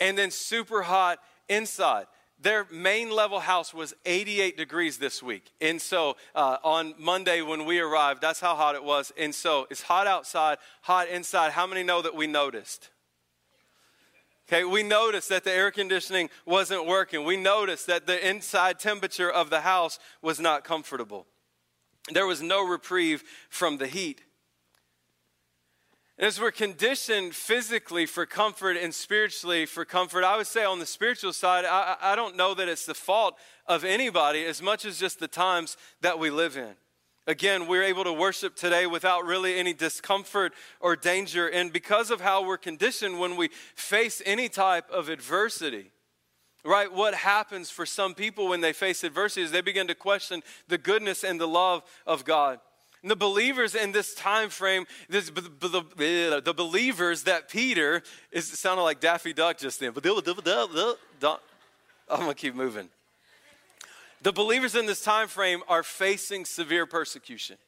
and 0.00 0.16
then 0.16 0.30
super 0.30 0.82
hot 0.82 1.18
inside. 1.48 2.06
Their 2.38 2.66
main 2.70 3.10
level 3.10 3.40
house 3.40 3.72
was 3.72 3.94
88 4.04 4.56
degrees 4.56 4.98
this 4.98 5.22
week. 5.22 5.50
And 5.60 5.80
so 5.80 6.16
uh, 6.34 6.58
on 6.62 6.94
Monday 6.98 7.40
when 7.40 7.64
we 7.64 7.80
arrived, 7.80 8.20
that's 8.20 8.40
how 8.40 8.54
hot 8.54 8.74
it 8.74 8.84
was. 8.84 9.12
And 9.16 9.34
so 9.34 9.66
it's 9.70 9.82
hot 9.82 10.06
outside, 10.06 10.58
hot 10.82 11.08
inside. 11.08 11.52
How 11.52 11.66
many 11.66 11.82
know 11.82 12.02
that 12.02 12.14
we 12.14 12.26
noticed? 12.26 12.90
Okay, 14.48 14.62
we 14.62 14.84
noticed 14.84 15.28
that 15.30 15.42
the 15.42 15.52
air 15.52 15.72
conditioning 15.72 16.30
wasn't 16.44 16.86
working. 16.86 17.24
We 17.24 17.36
noticed 17.36 17.88
that 17.88 18.06
the 18.06 18.28
inside 18.28 18.78
temperature 18.78 19.30
of 19.30 19.50
the 19.50 19.62
house 19.62 19.98
was 20.22 20.38
not 20.38 20.62
comfortable. 20.62 21.26
There 22.12 22.26
was 22.26 22.40
no 22.40 22.64
reprieve 22.64 23.24
from 23.48 23.78
the 23.78 23.88
heat. 23.88 24.22
As 26.18 26.40
we're 26.40 26.52
conditioned 26.52 27.34
physically 27.34 28.06
for 28.06 28.24
comfort 28.24 28.76
and 28.76 28.94
spiritually 28.94 29.66
for 29.66 29.84
comfort, 29.84 30.24
I 30.24 30.36
would 30.36 30.46
say 30.46 30.64
on 30.64 30.78
the 30.78 30.86
spiritual 30.86 31.34
side, 31.34 31.66
I, 31.66 31.96
I, 32.00 32.16
don't 32.16 32.36
know 32.36 32.54
that 32.54 32.68
it's 32.68 32.86
the 32.86 32.94
fault 32.94 33.36
of 33.66 33.84
anybody 33.84 34.46
as 34.46 34.62
much 34.62 34.86
as 34.86 34.98
just 34.98 35.20
the 35.20 35.28
times 35.28 35.76
that 36.00 36.18
we 36.18 36.30
live 36.30 36.56
in. 36.56 36.74
Again, 37.26 37.66
we're 37.66 37.82
able 37.82 38.04
to 38.04 38.12
worship 38.12 38.54
today 38.54 38.86
without 38.86 39.24
really 39.24 39.58
any 39.58 39.72
discomfort 39.72 40.52
or 40.78 40.94
danger. 40.94 41.48
And 41.48 41.72
because 41.72 42.12
of 42.12 42.20
how 42.20 42.46
we're 42.46 42.56
conditioned 42.56 43.18
when 43.18 43.36
we 43.36 43.48
face 43.74 44.22
any 44.24 44.48
type 44.48 44.88
of 44.90 45.08
adversity, 45.08 45.90
right? 46.64 46.92
What 46.92 47.14
happens 47.14 47.68
for 47.68 47.84
some 47.84 48.14
people 48.14 48.48
when 48.48 48.60
they 48.60 48.72
face 48.72 49.02
adversity 49.02 49.42
is 49.42 49.50
they 49.50 49.60
begin 49.60 49.88
to 49.88 49.94
question 49.94 50.42
the 50.68 50.78
goodness 50.78 51.24
and 51.24 51.40
the 51.40 51.48
love 51.48 51.82
of 52.06 52.24
God. 52.24 52.60
And 53.02 53.10
the 53.10 53.16
believers 53.16 53.74
in 53.74 53.92
this 53.92 54.14
time 54.14 54.48
frame, 54.48 54.86
this, 55.08 55.30
the, 55.30 56.42
the 56.44 56.54
believers 56.54 57.24
that 57.24 57.48
Peter 57.48 58.02
is 58.30 58.46
sounding 58.58 58.84
like 58.84 59.00
Daffy 59.00 59.32
Duck 59.32 59.58
just 59.58 59.80
then. 59.80 59.92
I'm 62.08 62.20
gonna 62.20 62.34
keep 62.34 62.54
moving. 62.54 62.88
The 64.26 64.32
believers 64.32 64.74
in 64.74 64.86
this 64.86 65.02
time 65.02 65.28
frame 65.28 65.62
are 65.68 65.84
facing 65.84 66.46
severe 66.46 66.84
persecution. 66.84 67.58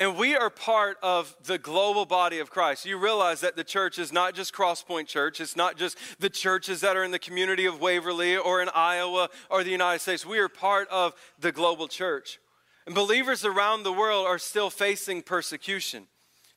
And 0.00 0.16
we 0.16 0.34
are 0.34 0.50
part 0.50 0.96
of 1.04 1.36
the 1.44 1.56
global 1.56 2.04
body 2.04 2.40
of 2.40 2.50
Christ. 2.50 2.84
You 2.84 2.98
realize 2.98 3.40
that 3.42 3.54
the 3.54 3.62
church 3.62 4.00
is 4.00 4.12
not 4.12 4.34
just 4.34 4.52
Crosspoint 4.52 5.06
Church. 5.06 5.40
It's 5.40 5.54
not 5.54 5.76
just 5.76 5.96
the 6.18 6.28
churches 6.28 6.80
that 6.80 6.96
are 6.96 7.04
in 7.04 7.12
the 7.12 7.18
community 7.20 7.64
of 7.64 7.80
Waverly 7.80 8.36
or 8.36 8.60
in 8.60 8.70
Iowa 8.74 9.28
or 9.48 9.62
the 9.62 9.70
United 9.70 10.00
States. 10.00 10.26
We 10.26 10.40
are 10.40 10.48
part 10.48 10.88
of 10.88 11.14
the 11.38 11.52
global 11.52 11.86
church. 11.86 12.40
And 12.84 12.92
believers 12.92 13.44
around 13.44 13.84
the 13.84 13.92
world 13.92 14.26
are 14.26 14.36
still 14.36 14.68
facing 14.68 15.22
persecution. 15.22 16.08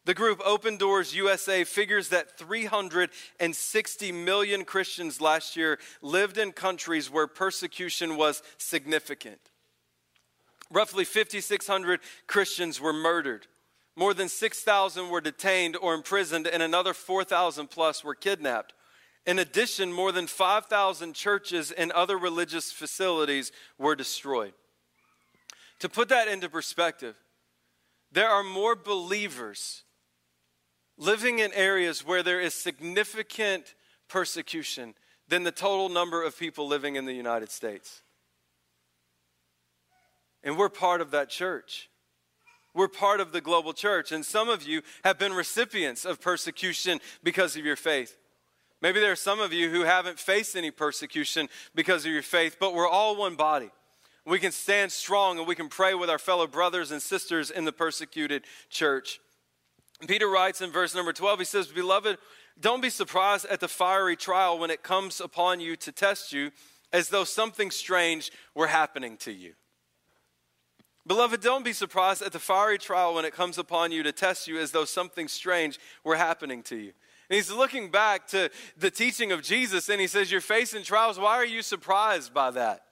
The 0.05 0.13
group 0.15 0.41
Open 0.43 0.77
Doors 0.77 1.13
USA 1.13 1.63
figures 1.63 2.09
that 2.09 2.37
360 2.37 4.11
million 4.11 4.65
Christians 4.65 5.21
last 5.21 5.55
year 5.55 5.77
lived 6.01 6.39
in 6.39 6.53
countries 6.53 7.11
where 7.11 7.27
persecution 7.27 8.17
was 8.17 8.41
significant. 8.57 9.39
Roughly 10.71 11.05
5,600 11.05 11.99
Christians 12.25 12.81
were 12.81 12.93
murdered. 12.93 13.45
More 13.95 14.13
than 14.15 14.29
6,000 14.29 15.09
were 15.09 15.21
detained 15.21 15.75
or 15.75 15.93
imprisoned, 15.93 16.47
and 16.47 16.63
another 16.63 16.93
4,000 16.93 17.67
plus 17.67 18.03
were 18.03 18.15
kidnapped. 18.15 18.73
In 19.27 19.37
addition, 19.37 19.93
more 19.93 20.11
than 20.11 20.25
5,000 20.25 21.13
churches 21.13 21.69
and 21.71 21.91
other 21.91 22.17
religious 22.17 22.71
facilities 22.71 23.51
were 23.77 23.95
destroyed. 23.95 24.53
To 25.79 25.89
put 25.89 26.09
that 26.09 26.27
into 26.27 26.49
perspective, 26.49 27.15
there 28.11 28.29
are 28.29 28.43
more 28.43 28.75
believers 28.75 29.83
living 31.01 31.39
in 31.39 31.51
areas 31.53 32.05
where 32.05 32.21
there 32.21 32.39
is 32.39 32.53
significant 32.53 33.73
persecution 34.07 34.93
than 35.27 35.43
the 35.43 35.51
total 35.51 35.89
number 35.89 36.23
of 36.23 36.37
people 36.37 36.67
living 36.67 36.95
in 36.95 37.05
the 37.05 37.13
United 37.13 37.49
States. 37.49 38.03
And 40.43 40.57
we're 40.57 40.69
part 40.69 41.01
of 41.01 41.11
that 41.11 41.29
church. 41.29 41.89
We're 42.75 42.87
part 42.87 43.19
of 43.19 43.31
the 43.31 43.41
global 43.41 43.73
church. 43.73 44.11
And 44.11 44.23
some 44.23 44.47
of 44.47 44.63
you 44.63 44.83
have 45.03 45.17
been 45.17 45.33
recipients 45.33 46.05
of 46.05 46.21
persecution 46.21 46.99
because 47.23 47.55
of 47.55 47.65
your 47.65 47.75
faith. 47.75 48.15
Maybe 48.79 48.99
there 48.99 49.11
are 49.11 49.15
some 49.15 49.39
of 49.39 49.51
you 49.51 49.69
who 49.69 49.81
haven't 49.81 50.19
faced 50.19 50.55
any 50.55 50.69
persecution 50.69 51.49
because 51.73 52.05
of 52.05 52.11
your 52.11 52.21
faith, 52.21 52.57
but 52.59 52.75
we're 52.75 52.87
all 52.87 53.15
one 53.15 53.35
body. 53.35 53.71
We 54.25 54.37
can 54.37 54.51
stand 54.51 54.91
strong 54.91 55.39
and 55.39 55.47
we 55.47 55.55
can 55.55 55.67
pray 55.67 55.95
with 55.95 56.11
our 56.11 56.19
fellow 56.19 56.45
brothers 56.45 56.91
and 56.91 57.01
sisters 57.01 57.49
in 57.49 57.65
the 57.65 57.71
persecuted 57.71 58.43
church. 58.69 59.19
Peter 60.07 60.27
writes 60.27 60.61
in 60.61 60.71
verse 60.71 60.95
number 60.95 61.13
12, 61.13 61.39
he 61.39 61.45
says, 61.45 61.67
Beloved, 61.67 62.17
don't 62.59 62.81
be 62.81 62.89
surprised 62.89 63.45
at 63.45 63.59
the 63.59 63.67
fiery 63.67 64.15
trial 64.15 64.59
when 64.59 64.69
it 64.69 64.83
comes 64.83 65.21
upon 65.21 65.59
you 65.59 65.75
to 65.77 65.91
test 65.91 66.33
you 66.33 66.51
as 66.93 67.09
though 67.09 67.23
something 67.23 67.71
strange 67.71 68.31
were 68.55 68.67
happening 68.67 69.17
to 69.17 69.31
you. 69.31 69.53
Beloved, 71.07 71.41
don't 71.41 71.65
be 71.65 71.73
surprised 71.73 72.21
at 72.21 72.31
the 72.31 72.39
fiery 72.39 72.77
trial 72.77 73.15
when 73.15 73.25
it 73.25 73.33
comes 73.33 73.57
upon 73.57 73.91
you 73.91 74.03
to 74.03 74.11
test 74.11 74.47
you 74.47 74.59
as 74.59 74.71
though 74.71 74.85
something 74.85 75.27
strange 75.27 75.79
were 76.03 76.15
happening 76.15 76.61
to 76.63 76.75
you. 76.75 76.91
And 77.29 77.35
he's 77.35 77.51
looking 77.51 77.89
back 77.89 78.27
to 78.27 78.51
the 78.77 78.91
teaching 78.91 79.31
of 79.31 79.41
Jesus 79.41 79.89
and 79.89 79.99
he 79.99 80.07
says, 80.07 80.31
You're 80.31 80.41
facing 80.41 80.83
trials. 80.83 81.17
Why 81.17 81.37
are 81.37 81.45
you 81.45 81.61
surprised 81.61 82.33
by 82.33 82.51
that? 82.51 82.83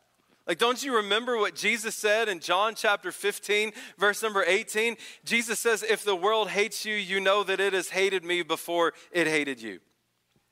Like, 0.49 0.57
don't 0.57 0.83
you 0.83 0.95
remember 0.95 1.37
what 1.37 1.53
Jesus 1.53 1.93
said 1.93 2.27
in 2.27 2.39
John 2.39 2.73
chapter 2.73 3.11
15, 3.11 3.71
verse 3.99 4.23
number 4.23 4.43
18? 4.43 4.97
Jesus 5.23 5.59
says, 5.59 5.83
If 5.83 6.03
the 6.03 6.15
world 6.15 6.49
hates 6.49 6.85
you, 6.85 6.95
you 6.95 7.19
know 7.19 7.43
that 7.43 7.59
it 7.59 7.73
has 7.73 7.89
hated 7.89 8.25
me 8.25 8.41
before 8.41 8.93
it 9.11 9.27
hated 9.27 9.61
you. 9.61 9.79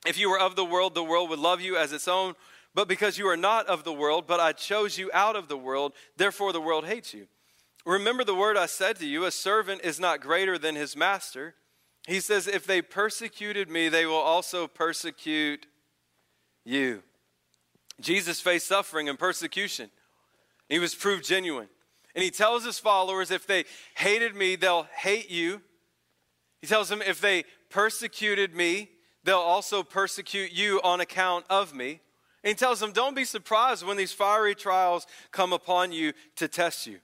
If 0.06 0.16
you 0.16 0.30
were 0.30 0.38
of 0.38 0.54
the 0.54 0.64
world, 0.64 0.94
the 0.94 1.02
world 1.02 1.30
would 1.30 1.40
love 1.40 1.60
you 1.60 1.76
as 1.76 1.92
its 1.92 2.06
own. 2.06 2.34
But 2.76 2.86
because 2.86 3.18
you 3.18 3.26
are 3.26 3.36
not 3.36 3.66
of 3.66 3.82
the 3.82 3.92
world, 3.92 4.28
but 4.28 4.38
I 4.38 4.52
chose 4.52 4.98
you 4.98 5.10
out 5.12 5.34
of 5.34 5.48
the 5.48 5.58
world, 5.58 5.94
therefore 6.16 6.52
the 6.52 6.60
world 6.60 6.86
hates 6.86 7.12
you. 7.12 7.26
Remember 7.84 8.22
the 8.22 8.36
word 8.36 8.56
I 8.56 8.66
said 8.66 9.00
to 9.00 9.06
you 9.06 9.24
a 9.24 9.32
servant 9.32 9.80
is 9.82 9.98
not 9.98 10.20
greater 10.20 10.58
than 10.58 10.76
his 10.76 10.94
master. 10.94 11.56
He 12.06 12.20
says, 12.20 12.46
If 12.46 12.68
they 12.68 12.82
persecuted 12.82 13.68
me, 13.68 13.88
they 13.88 14.06
will 14.06 14.14
also 14.14 14.68
persecute 14.68 15.66
you. 16.64 17.02
Jesus 18.00 18.40
faced 18.40 18.66
suffering 18.66 19.08
and 19.08 19.18
persecution. 19.18 19.90
He 20.68 20.78
was 20.78 20.94
proved 20.94 21.24
genuine. 21.24 21.68
And 22.14 22.22
he 22.22 22.30
tells 22.30 22.64
his 22.64 22.78
followers 22.78 23.30
if 23.30 23.46
they 23.46 23.64
hated 23.96 24.34
me, 24.34 24.56
they'll 24.56 24.88
hate 24.94 25.30
you. 25.30 25.60
He 26.60 26.66
tells 26.66 26.88
them 26.88 27.02
if 27.02 27.20
they 27.20 27.44
persecuted 27.70 28.54
me, 28.54 28.90
they'll 29.24 29.36
also 29.38 29.82
persecute 29.82 30.52
you 30.52 30.80
on 30.82 31.00
account 31.00 31.44
of 31.48 31.74
me. 31.74 32.00
And 32.42 32.50
he 32.50 32.54
tells 32.54 32.80
them, 32.80 32.92
don't 32.92 33.16
be 33.16 33.24
surprised 33.24 33.86
when 33.86 33.96
these 33.96 34.12
fiery 34.12 34.54
trials 34.54 35.06
come 35.32 35.52
upon 35.52 35.92
you 35.92 36.12
to 36.36 36.48
test 36.48 36.86
you. 36.86 36.98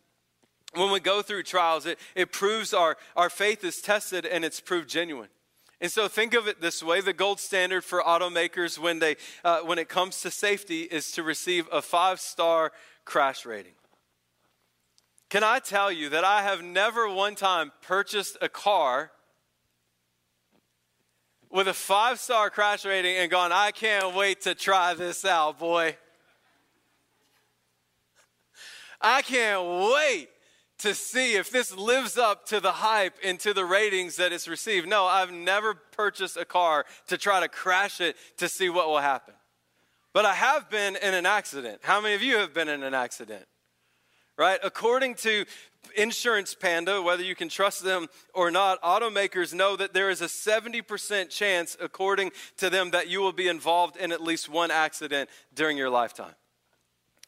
When 0.74 0.90
we 0.90 1.00
go 1.00 1.22
through 1.22 1.44
trials, 1.44 1.86
it, 1.86 1.98
it 2.16 2.32
proves 2.32 2.74
our, 2.74 2.96
our 3.14 3.30
faith 3.30 3.62
is 3.62 3.80
tested 3.80 4.26
and 4.26 4.44
it's 4.44 4.60
proved 4.60 4.88
genuine. 4.88 5.28
And 5.84 5.92
so 5.92 6.08
think 6.08 6.32
of 6.32 6.48
it 6.48 6.62
this 6.62 6.82
way 6.82 7.02
the 7.02 7.12
gold 7.12 7.38
standard 7.38 7.84
for 7.84 8.00
automakers 8.00 8.78
when, 8.78 9.00
they, 9.00 9.16
uh, 9.44 9.60
when 9.60 9.78
it 9.78 9.86
comes 9.86 10.22
to 10.22 10.30
safety 10.30 10.84
is 10.84 11.12
to 11.12 11.22
receive 11.22 11.68
a 11.70 11.82
five 11.82 12.20
star 12.20 12.72
crash 13.04 13.44
rating. 13.44 13.74
Can 15.28 15.44
I 15.44 15.58
tell 15.58 15.92
you 15.92 16.08
that 16.08 16.24
I 16.24 16.40
have 16.40 16.62
never 16.62 17.06
one 17.06 17.34
time 17.34 17.70
purchased 17.82 18.38
a 18.40 18.48
car 18.48 19.10
with 21.50 21.68
a 21.68 21.74
five 21.74 22.18
star 22.18 22.48
crash 22.48 22.86
rating 22.86 23.16
and 23.16 23.30
gone, 23.30 23.52
I 23.52 23.70
can't 23.70 24.14
wait 24.14 24.40
to 24.44 24.54
try 24.54 24.94
this 24.94 25.26
out, 25.26 25.58
boy. 25.58 25.98
I 29.02 29.20
can't 29.20 29.62
wait 29.92 30.30
to 30.84 30.94
see 30.94 31.34
if 31.34 31.50
this 31.50 31.76
lives 31.76 32.16
up 32.16 32.46
to 32.46 32.60
the 32.60 32.72
hype 32.72 33.16
and 33.24 33.38
to 33.40 33.52
the 33.52 33.64
ratings 33.64 34.16
that 34.16 34.32
it's 34.32 34.48
received. 34.48 34.88
No, 34.88 35.04
I've 35.04 35.32
never 35.32 35.74
purchased 35.74 36.36
a 36.36 36.44
car 36.44 36.86
to 37.08 37.18
try 37.18 37.40
to 37.40 37.48
crash 37.48 38.00
it 38.00 38.16
to 38.38 38.48
see 38.48 38.68
what 38.68 38.86
will 38.86 38.98
happen. 38.98 39.34
But 40.12 40.24
I 40.24 40.34
have 40.34 40.70
been 40.70 40.96
in 40.96 41.14
an 41.14 41.26
accident. 41.26 41.80
How 41.82 42.00
many 42.00 42.14
of 42.14 42.22
you 42.22 42.36
have 42.36 42.54
been 42.54 42.68
in 42.68 42.82
an 42.82 42.94
accident? 42.94 43.46
right? 44.36 44.58
According 44.62 45.14
to 45.16 45.44
Insurance 45.96 46.54
Panda, 46.54 47.00
whether 47.02 47.22
you 47.22 47.34
can 47.34 47.48
trust 47.48 47.84
them 47.84 48.08
or 48.32 48.50
not, 48.50 48.82
automakers 48.82 49.54
know 49.54 49.76
that 49.76 49.94
there 49.94 50.10
is 50.10 50.20
a 50.20 50.26
70% 50.26 51.30
chance, 51.30 51.76
according 51.80 52.32
to 52.56 52.70
them, 52.70 52.90
that 52.90 53.08
you 53.08 53.20
will 53.20 53.32
be 53.32 53.48
involved 53.48 53.96
in 53.96 54.12
at 54.12 54.22
least 54.22 54.48
one 54.48 54.70
accident 54.70 55.30
during 55.54 55.76
your 55.76 55.90
lifetime. 55.90 56.34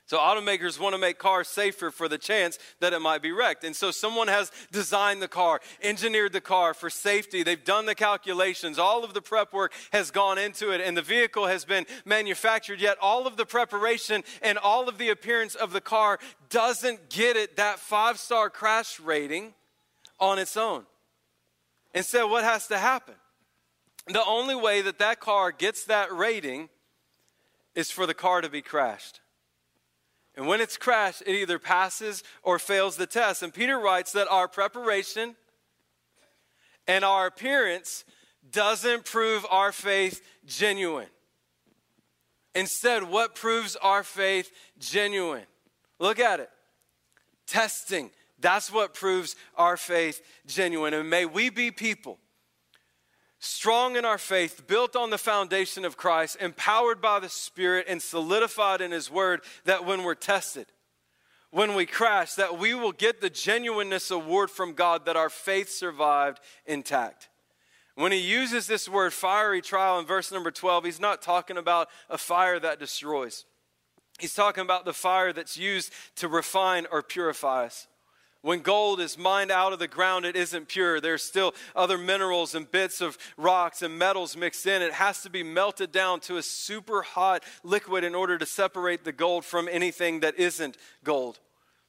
So 0.06 0.18
automakers 0.18 0.78
want 0.78 0.94
to 0.94 1.00
make 1.00 1.18
cars 1.18 1.48
safer 1.48 1.90
for 1.90 2.08
the 2.08 2.16
chance 2.16 2.60
that 2.78 2.92
it 2.92 3.00
might 3.00 3.22
be 3.22 3.32
wrecked. 3.32 3.64
And 3.64 3.74
so 3.74 3.90
someone 3.90 4.28
has 4.28 4.52
designed 4.70 5.20
the 5.20 5.26
car, 5.26 5.60
engineered 5.82 6.32
the 6.32 6.40
car 6.40 6.74
for 6.74 6.88
safety. 6.88 7.42
They've 7.42 7.62
done 7.62 7.86
the 7.86 7.94
calculations. 7.96 8.78
All 8.78 9.02
of 9.02 9.14
the 9.14 9.20
prep 9.20 9.52
work 9.52 9.72
has 9.92 10.12
gone 10.12 10.38
into 10.38 10.70
it 10.70 10.80
and 10.80 10.96
the 10.96 11.02
vehicle 11.02 11.46
has 11.46 11.64
been 11.64 11.86
manufactured. 12.04 12.80
Yet 12.80 12.98
all 13.02 13.26
of 13.26 13.36
the 13.36 13.44
preparation 13.44 14.22
and 14.42 14.58
all 14.58 14.88
of 14.88 14.98
the 14.98 15.08
appearance 15.08 15.56
of 15.56 15.72
the 15.72 15.80
car 15.80 16.20
doesn't 16.50 17.10
get 17.10 17.36
it 17.36 17.56
that 17.56 17.80
five 17.80 18.20
star 18.20 18.48
crash 18.48 19.00
rating 19.00 19.54
on 20.20 20.38
its 20.38 20.56
own. 20.56 20.86
Instead, 21.94 22.24
what 22.24 22.44
has 22.44 22.68
to 22.68 22.78
happen? 22.78 23.14
The 24.06 24.24
only 24.24 24.54
way 24.54 24.82
that 24.82 25.00
that 25.00 25.18
car 25.18 25.50
gets 25.50 25.84
that 25.86 26.12
rating 26.12 26.68
is 27.74 27.90
for 27.90 28.06
the 28.06 28.14
car 28.14 28.40
to 28.40 28.48
be 28.48 28.62
crashed. 28.62 29.20
And 30.36 30.46
when 30.46 30.60
it's 30.60 30.76
crashed, 30.76 31.22
it 31.24 31.34
either 31.34 31.58
passes 31.58 32.22
or 32.42 32.58
fails 32.58 32.96
the 32.96 33.06
test. 33.06 33.42
And 33.42 33.54
Peter 33.54 33.78
writes 33.78 34.12
that 34.12 34.28
our 34.28 34.48
preparation 34.48 35.34
and 36.86 37.04
our 37.04 37.26
appearance 37.26 38.04
doesn't 38.50 39.04
prove 39.04 39.46
our 39.50 39.72
faith 39.72 40.22
genuine. 40.46 41.08
Instead, 42.54 43.04
what 43.04 43.34
proves 43.34 43.76
our 43.76 44.02
faith 44.02 44.50
genuine? 44.78 45.44
Look 45.98 46.18
at 46.18 46.40
it. 46.40 46.50
Testing. 47.46 48.10
That's 48.38 48.70
what 48.70 48.94
proves 48.94 49.36
our 49.56 49.76
faith 49.76 50.22
genuine. 50.46 50.94
And 50.94 51.08
may 51.08 51.24
we 51.24 51.48
be 51.48 51.70
people 51.70 52.18
strong 53.46 53.96
in 53.96 54.04
our 54.04 54.18
faith, 54.18 54.66
built 54.66 54.96
on 54.96 55.10
the 55.10 55.18
foundation 55.18 55.84
of 55.84 55.96
Christ, 55.96 56.36
empowered 56.40 57.00
by 57.00 57.20
the 57.20 57.28
Spirit, 57.28 57.86
and 57.88 58.02
solidified 58.02 58.80
in 58.80 58.90
His 58.90 59.10
Word, 59.10 59.42
that 59.64 59.84
when 59.84 60.02
we're 60.02 60.14
tested, 60.14 60.66
when 61.50 61.74
we 61.74 61.86
crash, 61.86 62.34
that 62.34 62.58
we 62.58 62.74
will 62.74 62.92
get 62.92 63.20
the 63.20 63.30
genuineness 63.30 64.10
award 64.10 64.50
from 64.50 64.74
God 64.74 65.06
that 65.06 65.16
our 65.16 65.30
faith 65.30 65.70
survived 65.70 66.40
intact. 66.66 67.28
When 67.94 68.12
he 68.12 68.18
uses 68.18 68.66
this 68.66 68.90
word 68.90 69.14
fiery 69.14 69.62
trial 69.62 69.98
in 69.98 70.04
verse 70.04 70.30
number 70.30 70.50
12, 70.50 70.84
he's 70.84 71.00
not 71.00 71.22
talking 71.22 71.56
about 71.56 71.88
a 72.10 72.18
fire 72.18 72.60
that 72.60 72.78
destroys. 72.78 73.46
He's 74.18 74.34
talking 74.34 74.62
about 74.62 74.84
the 74.84 74.92
fire 74.92 75.32
that's 75.32 75.56
used 75.56 75.92
to 76.16 76.28
refine 76.28 76.86
or 76.90 77.02
purify 77.02 77.64
us. 77.66 77.86
When 78.46 78.60
gold 78.60 79.00
is 79.00 79.18
mined 79.18 79.50
out 79.50 79.72
of 79.72 79.80
the 79.80 79.88
ground, 79.88 80.24
it 80.24 80.36
isn't 80.36 80.68
pure. 80.68 81.00
There's 81.00 81.24
still 81.24 81.52
other 81.74 81.98
minerals 81.98 82.54
and 82.54 82.70
bits 82.70 83.00
of 83.00 83.18
rocks 83.36 83.82
and 83.82 83.98
metals 83.98 84.36
mixed 84.36 84.64
in. 84.68 84.82
It 84.82 84.92
has 84.92 85.20
to 85.22 85.30
be 85.30 85.42
melted 85.42 85.90
down 85.90 86.20
to 86.20 86.36
a 86.36 86.44
super 86.44 87.02
hot 87.02 87.42
liquid 87.64 88.04
in 88.04 88.14
order 88.14 88.38
to 88.38 88.46
separate 88.46 89.02
the 89.02 89.10
gold 89.10 89.44
from 89.44 89.68
anything 89.68 90.20
that 90.20 90.38
isn't 90.38 90.76
gold. 91.02 91.40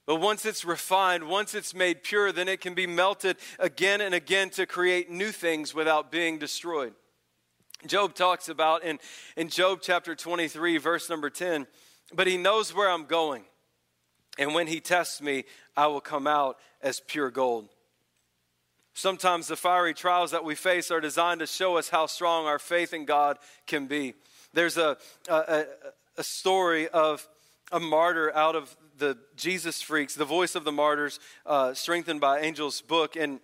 But 0.08 0.16
once 0.16 0.48
it's 0.48 0.66
refined, 0.66 1.30
once 1.30 1.54
it's 1.54 1.76
made 1.76 2.02
pure, 2.02 2.32
then 2.32 2.48
it 2.48 2.60
can 2.60 2.74
be 2.74 2.88
melted 2.88 3.38
again 3.60 4.02
and 4.02 4.16
again 4.16 4.50
to 4.50 4.66
create 4.66 5.12
new 5.12 5.32
things 5.32 5.76
without 5.76 6.12
being 6.12 6.40
destroyed. 6.40 6.96
Job 7.86 8.16
talks 8.16 8.50
about 8.50 8.84
in, 8.84 8.98
in 9.36 9.50
Job 9.50 9.78
chapter 9.84 10.16
23, 10.16 10.80
verse 10.80 11.08
number 11.08 11.30
10, 11.30 11.68
but 12.16 12.26
he 12.26 12.36
knows 12.36 12.74
where 12.74 12.90
I'm 12.90 13.06
going. 13.06 13.44
And 14.38 14.54
when 14.54 14.68
he 14.68 14.80
tests 14.80 15.22
me, 15.22 15.46
I 15.76 15.88
will 15.88 16.02
come 16.02 16.28
out 16.28 16.58
as 16.82 17.00
pure 17.00 17.32
gold. 17.32 17.70
Sometimes 18.94 19.48
the 19.48 19.56
fiery 19.56 19.94
trials 19.94 20.32
that 20.32 20.44
we 20.44 20.56
face 20.56 20.90
are 20.90 21.00
designed 21.00 21.40
to 21.42 21.48
show 21.48 21.78
us 21.78 21.90
how 21.90 22.08
strong 22.08 22.46
our 22.46 22.60
faith 22.60 22.94
in 22.94 23.06
God 23.06 23.38
can 23.68 23.86
be. 23.86 24.16
There's 24.54 24.78
a, 24.78 24.98
a, 25.30 25.66
a 26.18 26.24
story 26.24 26.88
of 26.88 27.28
a 27.72 27.80
martyr 27.80 28.34
out 28.36 28.56
of 28.56 28.76
the 28.98 29.18
Jesus 29.36 29.82
Freaks, 29.82 30.16
the 30.16 30.26
voice 30.26 30.56
of 30.56 30.64
the 30.64 30.72
martyrs, 30.72 31.20
uh, 31.46 31.74
strengthened 31.74 32.22
by 32.22 32.40
Angel's 32.40 32.82
book. 32.82 33.16
And 33.16 33.40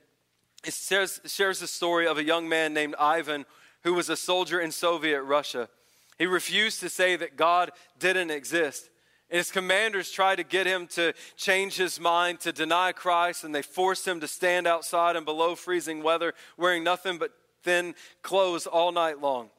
it 0.65 0.73
shares, 0.73 1.21
shares 1.25 1.59
the 1.59 1.67
story 1.67 2.07
of 2.07 2.17
a 2.17 2.23
young 2.23 2.49
man 2.49 2.73
named 2.73 2.95
Ivan 2.99 3.45
who 3.83 3.93
was 3.93 4.09
a 4.09 4.15
soldier 4.15 4.59
in 4.59 4.71
Soviet 4.71 5.21
Russia. 5.21 5.69
He 6.17 6.25
refused 6.25 6.79
to 6.79 6.89
say 6.89 7.15
that 7.15 7.35
God 7.35 7.71
didn't 7.99 8.31
exist. 8.31 8.89
His 9.33 9.49
commanders 9.49 10.11
tried 10.11 10.35
to 10.35 10.43
get 10.43 10.67
him 10.67 10.85
to 10.89 11.11
change 11.35 11.75
his 11.75 11.99
mind, 11.99 12.39
to 12.41 12.51
deny 12.51 12.91
Christ, 12.91 13.43
and 13.43 13.53
they 13.53 13.63
forced 13.63 14.07
him 14.07 14.19
to 14.19 14.27
stand 14.27 14.67
outside 14.67 15.15
in 15.15 15.23
below 15.23 15.55
freezing 15.55 16.03
weather, 16.03 16.35
wearing 16.55 16.83
nothing 16.83 17.17
but 17.17 17.31
thin 17.63 17.95
clothes 18.21 18.67
all 18.67 18.91
night 18.91 19.21
long. 19.21 19.49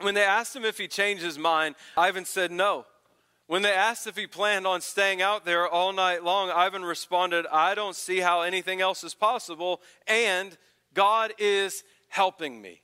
When 0.00 0.14
they 0.14 0.24
asked 0.24 0.56
him 0.56 0.64
if 0.64 0.78
he 0.78 0.88
changed 0.88 1.22
his 1.22 1.38
mind, 1.38 1.74
Ivan 1.98 2.24
said 2.24 2.50
no. 2.50 2.86
When 3.46 3.60
they 3.60 3.74
asked 3.74 4.06
if 4.06 4.16
he 4.16 4.26
planned 4.26 4.66
on 4.66 4.80
staying 4.80 5.20
out 5.20 5.44
there 5.44 5.68
all 5.68 5.92
night 5.92 6.24
long, 6.24 6.50
Ivan 6.50 6.82
responded, 6.82 7.44
I 7.52 7.74
don't 7.74 7.94
see 7.94 8.20
how 8.20 8.40
anything 8.40 8.80
else 8.80 9.04
is 9.04 9.12
possible, 9.12 9.82
and 10.06 10.56
God 10.94 11.34
is 11.38 11.84
helping 12.08 12.62
me. 12.62 12.80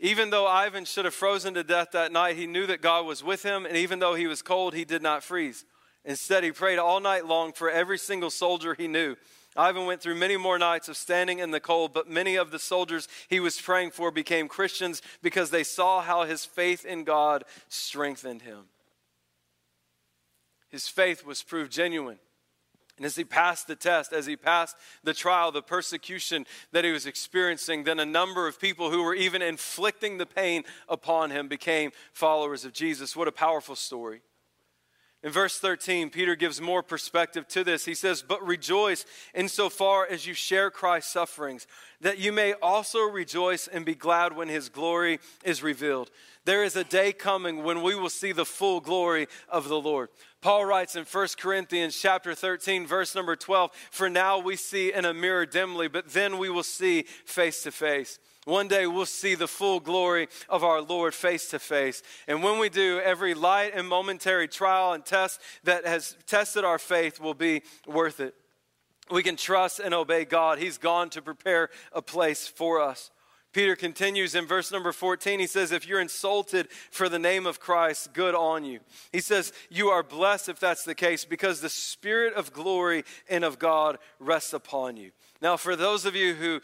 Even 0.00 0.30
though 0.30 0.46
Ivan 0.46 0.84
should 0.84 1.04
have 1.04 1.14
frozen 1.14 1.54
to 1.54 1.64
death 1.64 1.88
that 1.92 2.12
night, 2.12 2.36
he 2.36 2.46
knew 2.46 2.66
that 2.66 2.80
God 2.80 3.04
was 3.04 3.24
with 3.24 3.42
him, 3.42 3.66
and 3.66 3.76
even 3.76 3.98
though 3.98 4.14
he 4.14 4.28
was 4.28 4.42
cold, 4.42 4.74
he 4.74 4.84
did 4.84 5.02
not 5.02 5.24
freeze. 5.24 5.64
Instead, 6.04 6.44
he 6.44 6.52
prayed 6.52 6.78
all 6.78 7.00
night 7.00 7.26
long 7.26 7.52
for 7.52 7.68
every 7.68 7.98
single 7.98 8.30
soldier 8.30 8.74
he 8.74 8.86
knew. 8.86 9.16
Ivan 9.56 9.86
went 9.86 10.00
through 10.00 10.14
many 10.14 10.36
more 10.36 10.58
nights 10.58 10.88
of 10.88 10.96
standing 10.96 11.40
in 11.40 11.50
the 11.50 11.58
cold, 11.58 11.92
but 11.92 12.08
many 12.08 12.36
of 12.36 12.52
the 12.52 12.60
soldiers 12.60 13.08
he 13.28 13.40
was 13.40 13.60
praying 13.60 13.90
for 13.90 14.12
became 14.12 14.46
Christians 14.46 15.02
because 15.20 15.50
they 15.50 15.64
saw 15.64 16.00
how 16.00 16.22
his 16.22 16.44
faith 16.44 16.84
in 16.84 17.02
God 17.02 17.44
strengthened 17.68 18.42
him. 18.42 18.66
His 20.68 20.86
faith 20.86 21.24
was 21.26 21.42
proved 21.42 21.72
genuine. 21.72 22.18
And 22.98 23.06
as 23.06 23.16
he 23.16 23.24
passed 23.24 23.66
the 23.66 23.76
test, 23.76 24.12
as 24.12 24.26
he 24.26 24.36
passed 24.36 24.76
the 25.02 25.14
trial, 25.14 25.50
the 25.50 25.62
persecution 25.62 26.44
that 26.72 26.84
he 26.84 26.90
was 26.90 27.06
experiencing, 27.06 27.84
then 27.84 27.98
a 27.98 28.04
number 28.04 28.46
of 28.46 28.60
people 28.60 28.90
who 28.90 29.02
were 29.02 29.14
even 29.14 29.40
inflicting 29.40 30.18
the 30.18 30.26
pain 30.26 30.64
upon 30.88 31.30
him 31.30 31.48
became 31.48 31.92
followers 32.12 32.64
of 32.64 32.72
Jesus. 32.72 33.16
What 33.16 33.28
a 33.28 33.32
powerful 33.32 33.76
story. 33.76 34.20
In 35.24 35.32
verse 35.32 35.58
13, 35.58 36.10
Peter 36.10 36.36
gives 36.36 36.60
more 36.60 36.82
perspective 36.82 37.48
to 37.48 37.64
this. 37.64 37.84
He 37.84 37.94
says, 37.94 38.22
But 38.22 38.46
rejoice 38.46 39.04
insofar 39.34 40.06
as 40.08 40.26
you 40.26 40.34
share 40.34 40.70
Christ's 40.70 41.12
sufferings, 41.12 41.66
that 42.00 42.18
you 42.18 42.30
may 42.30 42.52
also 42.52 43.00
rejoice 43.00 43.66
and 43.66 43.84
be 43.84 43.96
glad 43.96 44.36
when 44.36 44.48
his 44.48 44.68
glory 44.68 45.18
is 45.42 45.60
revealed. 45.60 46.10
There 46.48 46.64
is 46.64 46.76
a 46.76 46.84
day 46.84 47.12
coming 47.12 47.62
when 47.62 47.82
we 47.82 47.94
will 47.94 48.08
see 48.08 48.32
the 48.32 48.46
full 48.46 48.80
glory 48.80 49.28
of 49.50 49.68
the 49.68 49.78
Lord. 49.78 50.08
Paul 50.40 50.64
writes 50.64 50.96
in 50.96 51.04
1 51.04 51.36
Corinthians 51.36 51.94
chapter 52.00 52.34
13 52.34 52.86
verse 52.86 53.14
number 53.14 53.36
12, 53.36 53.70
"For 53.90 54.08
now 54.08 54.38
we 54.38 54.56
see 54.56 54.90
in 54.90 55.04
a 55.04 55.12
mirror 55.12 55.44
dimly, 55.44 55.88
but 55.88 56.08
then 56.14 56.38
we 56.38 56.48
will 56.48 56.62
see 56.62 57.02
face 57.02 57.62
to 57.64 57.70
face." 57.70 58.18
One 58.46 58.66
day 58.66 58.86
we'll 58.86 59.04
see 59.04 59.34
the 59.34 59.46
full 59.46 59.78
glory 59.78 60.30
of 60.48 60.64
our 60.64 60.80
Lord 60.80 61.14
face 61.14 61.50
to 61.50 61.58
face. 61.58 62.02
And 62.26 62.42
when 62.42 62.58
we 62.58 62.70
do, 62.70 62.98
every 62.98 63.34
light 63.34 63.74
and 63.74 63.86
momentary 63.86 64.48
trial 64.48 64.94
and 64.94 65.04
test 65.04 65.42
that 65.64 65.84
has 65.84 66.16
tested 66.24 66.64
our 66.64 66.78
faith 66.78 67.20
will 67.20 67.34
be 67.34 67.62
worth 67.84 68.20
it. 68.20 68.34
We 69.10 69.22
can 69.22 69.36
trust 69.36 69.80
and 69.80 69.92
obey 69.92 70.24
God. 70.24 70.60
He's 70.60 70.78
gone 70.78 71.10
to 71.10 71.20
prepare 71.20 71.68
a 71.92 72.00
place 72.00 72.48
for 72.48 72.80
us. 72.80 73.10
Peter 73.58 73.74
continues 73.74 74.36
in 74.36 74.46
verse 74.46 74.70
number 74.70 74.92
14. 74.92 75.40
He 75.40 75.48
says, 75.48 75.72
If 75.72 75.84
you're 75.84 75.98
insulted 75.98 76.68
for 76.92 77.08
the 77.08 77.18
name 77.18 77.44
of 77.44 77.58
Christ, 77.58 78.12
good 78.12 78.36
on 78.36 78.64
you. 78.64 78.78
He 79.10 79.18
says, 79.18 79.52
You 79.68 79.88
are 79.88 80.04
blessed 80.04 80.48
if 80.48 80.60
that's 80.60 80.84
the 80.84 80.94
case, 80.94 81.24
because 81.24 81.60
the 81.60 81.68
Spirit 81.68 82.34
of 82.34 82.52
glory 82.52 83.02
and 83.28 83.42
of 83.42 83.58
God 83.58 83.98
rests 84.20 84.52
upon 84.52 84.96
you. 84.96 85.10
Now, 85.42 85.56
for 85.56 85.74
those 85.74 86.04
of 86.04 86.14
you 86.14 86.34
who 86.34 86.60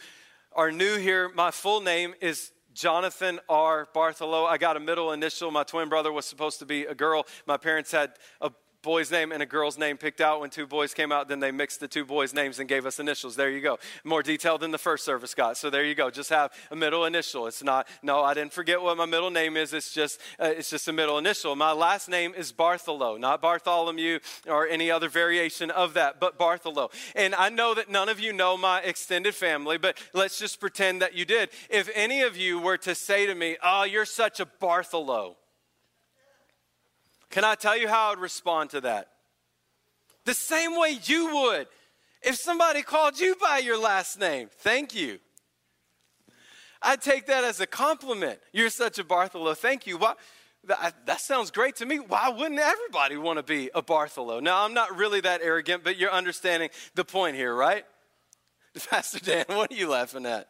are 0.52 0.70
new 0.70 0.96
here, 0.96 1.28
my 1.34 1.50
full 1.50 1.80
name 1.80 2.14
is 2.20 2.52
Jonathan 2.74 3.40
R. 3.48 3.88
Bartholow. 3.92 4.44
I 4.44 4.56
got 4.56 4.76
a 4.76 4.80
middle 4.80 5.10
initial. 5.10 5.50
My 5.50 5.64
twin 5.64 5.88
brother 5.88 6.12
was 6.12 6.26
supposed 6.26 6.60
to 6.60 6.64
be 6.64 6.84
a 6.84 6.94
girl. 6.94 7.26
My 7.44 7.56
parents 7.56 7.90
had 7.90 8.12
a 8.40 8.52
boy's 8.84 9.10
name 9.10 9.32
and 9.32 9.42
a 9.42 9.46
girl's 9.46 9.76
name 9.76 9.96
picked 9.96 10.20
out. 10.20 10.40
When 10.40 10.50
two 10.50 10.66
boys 10.66 10.94
came 10.94 11.10
out, 11.10 11.26
then 11.26 11.40
they 11.40 11.50
mixed 11.50 11.80
the 11.80 11.88
two 11.88 12.04
boys' 12.04 12.32
names 12.32 12.60
and 12.60 12.68
gave 12.68 12.86
us 12.86 13.00
initials. 13.00 13.34
There 13.34 13.50
you 13.50 13.60
go. 13.60 13.78
More 14.04 14.22
detailed 14.22 14.60
than 14.60 14.70
the 14.70 14.78
first 14.78 15.04
service 15.04 15.34
got. 15.34 15.56
So 15.56 15.70
there 15.70 15.84
you 15.84 15.96
go. 15.96 16.10
Just 16.10 16.30
have 16.30 16.52
a 16.70 16.76
middle 16.76 17.04
initial. 17.04 17.48
It's 17.48 17.64
not. 17.64 17.88
No, 18.02 18.22
I 18.22 18.34
didn't 18.34 18.52
forget 18.52 18.80
what 18.80 18.96
my 18.96 19.06
middle 19.06 19.30
name 19.30 19.56
is. 19.56 19.72
It's 19.72 19.92
just. 19.92 20.20
Uh, 20.38 20.52
it's 20.56 20.70
just 20.70 20.86
a 20.86 20.92
middle 20.92 21.18
initial. 21.18 21.56
My 21.56 21.72
last 21.72 22.08
name 22.08 22.34
is 22.36 22.52
Bartholo, 22.52 23.18
not 23.18 23.40
Bartholomew 23.40 24.20
or 24.46 24.68
any 24.68 24.90
other 24.90 25.08
variation 25.08 25.70
of 25.70 25.94
that, 25.94 26.20
but 26.20 26.38
Bartholo. 26.38 26.92
And 27.16 27.34
I 27.34 27.48
know 27.48 27.74
that 27.74 27.90
none 27.90 28.08
of 28.08 28.20
you 28.20 28.32
know 28.32 28.56
my 28.56 28.80
extended 28.80 29.34
family, 29.34 29.78
but 29.78 29.98
let's 30.12 30.38
just 30.38 30.60
pretend 30.60 31.02
that 31.02 31.14
you 31.14 31.24
did. 31.24 31.48
If 31.70 31.88
any 31.94 32.22
of 32.22 32.36
you 32.36 32.60
were 32.60 32.76
to 32.78 32.94
say 32.94 33.26
to 33.26 33.34
me, 33.34 33.56
"Oh, 33.62 33.84
you're 33.84 34.04
such 34.04 34.40
a 34.40 34.46
Bartholow," 34.46 35.36
Can 37.34 37.44
I 37.44 37.54
tell 37.54 37.76
you 37.76 37.88
how 37.88 38.12
I'd 38.12 38.18
respond 38.18 38.70
to 38.70 38.80
that? 38.80 39.08
the 40.24 40.34
same 40.34 40.78
way 40.78 40.98
you 41.04 41.34
would 41.34 41.66
if 42.22 42.36
somebody 42.36 42.82
called 42.82 43.18
you 43.18 43.36
by 43.40 43.58
your 43.58 43.78
last 43.78 44.18
name. 44.18 44.48
Thank 44.58 44.94
you. 44.94 45.18
I 46.82 46.96
take 46.96 47.26
that 47.26 47.44
as 47.44 47.60
a 47.60 47.66
compliment. 47.66 48.38
You're 48.52 48.70
such 48.70 48.98
a 48.98 49.04
Bartholo. 49.04 49.56
Thank 49.56 49.86
you. 49.86 49.98
Why? 49.98 50.14
That, 50.64 51.06
that 51.06 51.20
sounds 51.20 51.50
great 51.50 51.76
to 51.76 51.86
me. 51.86 51.98
Why 51.98 52.30
wouldn't 52.30 52.60
everybody 52.60 53.18
want 53.18 53.38
to 53.38 53.42
be 53.42 53.70
a 53.74 53.82
Bartholo? 53.82 54.42
Now, 54.42 54.64
I'm 54.64 54.72
not 54.72 54.96
really 54.96 55.20
that 55.20 55.42
arrogant, 55.42 55.84
but 55.84 55.98
you're 55.98 56.10
understanding 56.10 56.70
the 56.94 57.04
point 57.04 57.36
here, 57.36 57.54
right? 57.54 57.84
Pastor 58.90 59.20
Dan, 59.20 59.44
what 59.48 59.70
are 59.70 59.74
you 59.74 59.90
laughing 59.90 60.24
at? 60.24 60.48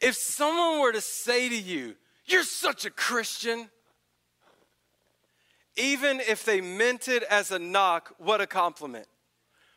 If 0.00 0.16
someone 0.16 0.80
were 0.80 0.92
to 0.92 1.00
say 1.00 1.48
to 1.48 1.56
you, 1.56 1.96
You're 2.26 2.44
such 2.44 2.84
a 2.84 2.90
Christian, 2.90 3.68
even 5.76 6.20
if 6.20 6.44
they 6.44 6.60
meant 6.60 7.08
it 7.08 7.22
as 7.24 7.50
a 7.50 7.58
knock, 7.58 8.14
what 8.18 8.40
a 8.40 8.46
compliment. 8.46 9.06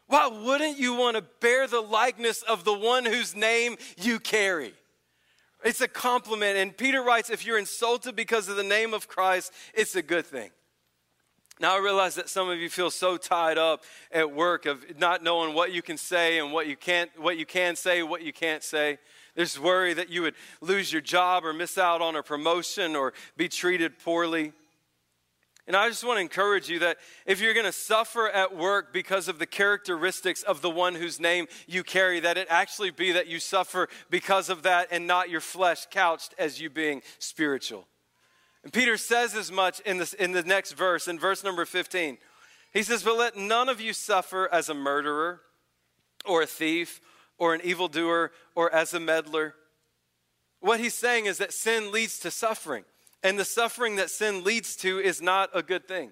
Why 0.08 0.28
wouldn't 0.28 0.78
you 0.78 0.96
want 0.96 1.16
to 1.16 1.24
bear 1.40 1.68
the 1.68 1.80
likeness 1.80 2.42
of 2.42 2.66
the 2.66 2.74
one 2.74 3.06
whose 3.06 3.34
name 3.34 3.78
you 3.98 4.20
carry? 4.20 4.74
It's 5.64 5.80
a 5.80 5.88
compliment. 5.88 6.58
And 6.58 6.76
Peter 6.76 7.02
writes 7.02 7.30
if 7.30 7.46
you're 7.46 7.58
insulted 7.58 8.16
because 8.16 8.50
of 8.50 8.58
the 8.58 8.64
name 8.64 8.94
of 8.94 9.08
Christ, 9.08 9.54
it's 9.74 9.96
a 9.96 10.02
good 10.02 10.26
thing. 10.26 10.50
Now 11.62 11.76
I 11.76 11.80
realize 11.80 12.16
that 12.16 12.28
some 12.28 12.50
of 12.50 12.58
you 12.58 12.70
feel 12.70 12.90
so 12.90 13.18
tied 13.18 13.60
up 13.60 13.84
at 14.12 14.34
work 14.34 14.66
of 14.66 14.84
not 14.98 15.22
knowing 15.22 15.54
what 15.54 15.72
you 15.72 15.84
can 15.84 15.98
say 15.98 16.40
and 16.40 16.52
what 16.52 16.66
you 16.68 16.76
can't 16.76 17.12
what 17.18 17.38
you 17.38 17.46
can 17.46 17.76
say, 17.76 18.02
what 18.02 18.24
you 18.24 18.34
can't 18.34 18.64
say. 18.64 18.98
There's 19.36 19.60
worry 19.60 19.94
that 19.94 20.10
you 20.10 20.24
would 20.24 20.36
lose 20.60 20.92
your 20.92 21.02
job 21.02 21.46
or 21.46 21.54
miss 21.54 21.78
out 21.78 22.02
on 22.02 22.16
a 22.16 22.24
promotion 22.24 22.96
or 22.96 23.14
be 23.38 23.48
treated 23.48 24.00
poorly. 24.00 24.54
And 25.68 25.76
I 25.76 25.88
just 25.88 26.04
want 26.04 26.18
to 26.18 26.22
encourage 26.22 26.70
you 26.70 26.80
that 26.80 26.98
if 27.26 27.40
you're 27.40 27.54
going 27.54 27.66
to 27.66 27.72
suffer 27.72 28.28
at 28.28 28.56
work 28.58 28.92
because 28.92 29.28
of 29.28 29.40
the 29.40 29.46
characteristics 29.46 30.44
of 30.44 30.62
the 30.62 30.70
one 30.70 30.96
whose 30.96 31.20
name 31.20 31.48
you 31.68 31.84
carry, 31.84 32.20
that 32.20 32.38
it 32.38 32.48
actually 32.50 32.92
be 32.92 33.12
that 33.14 33.28
you 33.28 33.40
suffer 33.40 33.88
because 34.10 34.50
of 34.50 34.64
that 34.64 34.88
and 34.92 35.08
not 35.08 35.30
your 35.30 35.40
flesh 35.40 35.86
couched 35.90 36.34
as 36.38 36.60
you 36.60 36.70
being 36.70 37.02
spiritual. 37.20 37.88
And 38.64 38.74
Peter 38.74 38.98
says 38.98 39.36
as 39.36 39.52
much 39.52 39.80
in, 39.82 39.98
this, 39.98 40.14
in 40.14 40.34
the 40.34 40.44
next 40.44 40.74
verse, 40.74 41.08
in 41.08 41.18
verse 41.18 41.44
number 41.44 41.66
15. 41.66 42.18
He 42.74 42.84
says, 42.84 43.04
But 43.04 43.18
let 43.18 43.38
none 43.38 43.70
of 43.70 43.80
you 43.80 43.94
suffer 43.94 44.50
as 44.52 44.68
a 44.68 44.74
murderer 44.74 45.42
or 46.26 46.42
a 46.42 46.48
thief 46.48 47.02
or 47.42 47.56
an 47.56 47.62
evildoer 47.64 48.32
or 48.54 48.74
as 48.74 48.94
a 48.94 49.00
meddler. 49.00 49.56
What 50.60 50.80
he's 50.80 50.94
saying 50.94 51.26
is 51.26 51.40
that 51.40 51.52
sin 51.52 51.92
leads 51.92 52.20
to 52.20 52.30
suffering, 52.30 52.84
and 53.24 53.38
the 53.38 53.44
suffering 53.44 53.96
that 53.96 54.12
sin 54.12 54.44
leads 54.44 54.76
to 54.78 55.00
is 55.00 55.24
not 55.24 55.50
a 55.56 55.64
good 55.64 55.88
thing. 55.88 56.12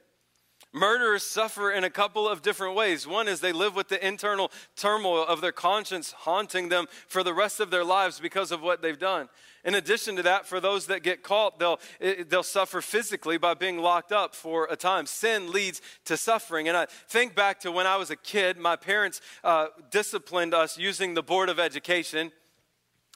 Murderers 0.74 1.22
suffer 1.22 1.72
in 1.72 1.84
a 1.84 1.90
couple 1.92 2.28
of 2.28 2.42
different 2.42 2.76
ways. 2.76 3.06
One 3.06 3.28
is 3.28 3.42
they 3.42 3.52
live 3.52 3.76
with 3.76 3.90
the 3.90 4.06
internal 4.06 4.52
turmoil 4.76 5.24
of 5.24 5.40
their 5.40 5.52
conscience 5.52 6.12
haunting 6.12 6.70
them 6.70 6.88
for 7.08 7.22
the 7.24 7.34
rest 7.34 7.60
of 7.60 7.70
their 7.70 7.84
lives 7.84 8.20
because 8.20 8.52
of 8.52 8.64
what 8.64 8.82
they've 8.82 8.98
done. 8.98 9.30
In 9.64 9.76
addition 9.76 10.16
to 10.16 10.24
that, 10.24 10.46
for 10.46 10.60
those 10.60 10.88
that 10.88 11.04
get 11.04 11.24
caught, 11.24 11.60
they'll, 11.60 11.80
they'll 12.28 12.44
suffer 12.44 12.82
physically 12.82 13.38
by 13.38 13.54
being 13.54 13.78
locked 13.78 14.12
up 14.12 14.36
for 14.36 14.68
a 14.70 14.76
time. 14.76 15.06
Sin 15.06 15.52
leads 15.52 15.82
to 16.06 16.18
suffering. 16.18 16.68
And 16.68 16.78
I 16.78 16.88
think 17.08 17.36
back 17.36 17.60
to 17.62 17.72
when 17.72 17.88
I 17.88 17.98
was 17.98 18.10
a 18.10 18.16
kid, 18.16 18.58
my 18.58 18.76
parents 18.76 19.22
uh, 19.44 19.68
disciplined 19.92 20.54
us 20.54 20.78
using 20.78 21.14
the 21.14 21.24
Board 21.24 21.50
of 21.50 21.60
Education, 21.60 22.32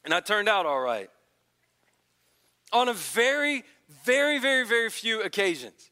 and 0.03 0.13
I 0.13 0.19
turned 0.19 0.49
out 0.49 0.65
all 0.65 0.81
right. 0.81 1.09
On 2.71 2.89
a 2.89 2.93
very, 2.93 3.63
very, 4.03 4.39
very, 4.39 4.65
very 4.65 4.89
few 4.89 5.21
occasions 5.21 5.91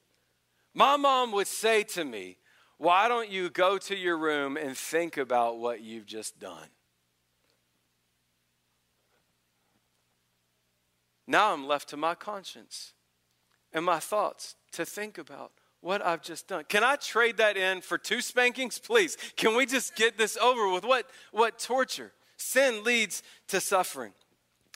my 0.74 0.96
mom 0.98 1.32
would 1.34 1.48
say 1.48 1.84
to 1.84 2.06
me, 2.06 2.38
Why 2.78 3.08
don't 3.08 3.30
you 3.30 3.50
go 3.50 3.78
to 3.78 3.96
your 3.96 4.18
room 4.18 4.58
and 4.58 4.78
think 4.78 5.18
about 5.18 5.58
what 5.58 5.82
you've 5.82 6.06
just 6.06 6.40
done? 6.40 6.68
Now 11.32 11.54
I'm 11.54 11.66
left 11.66 11.88
to 11.90 11.98
my 11.98 12.14
conscience 12.14 12.92
and 13.72 13.86
my 13.86 14.00
thoughts 14.00 14.56
to 14.74 14.86
think 14.86 15.18
about 15.18 15.54
what 15.80 16.06
I've 16.06 16.22
just 16.22 16.50
done. 16.50 16.66
Can 16.68 16.84
I 16.84 16.98
trade 16.98 17.38
that 17.38 17.56
in 17.56 17.80
for 17.80 17.98
two 17.98 18.20
spankings? 18.20 18.78
Please. 18.80 19.18
Can 19.38 19.56
we 19.56 19.66
just 19.66 19.96
get 19.96 20.18
this 20.18 20.36
over 20.36 20.70
with? 20.70 20.84
What, 20.84 21.10
what 21.32 21.58
torture? 21.58 22.12
Sin 22.36 22.84
leads 22.84 23.24
to 23.48 23.62
suffering. 23.62 24.12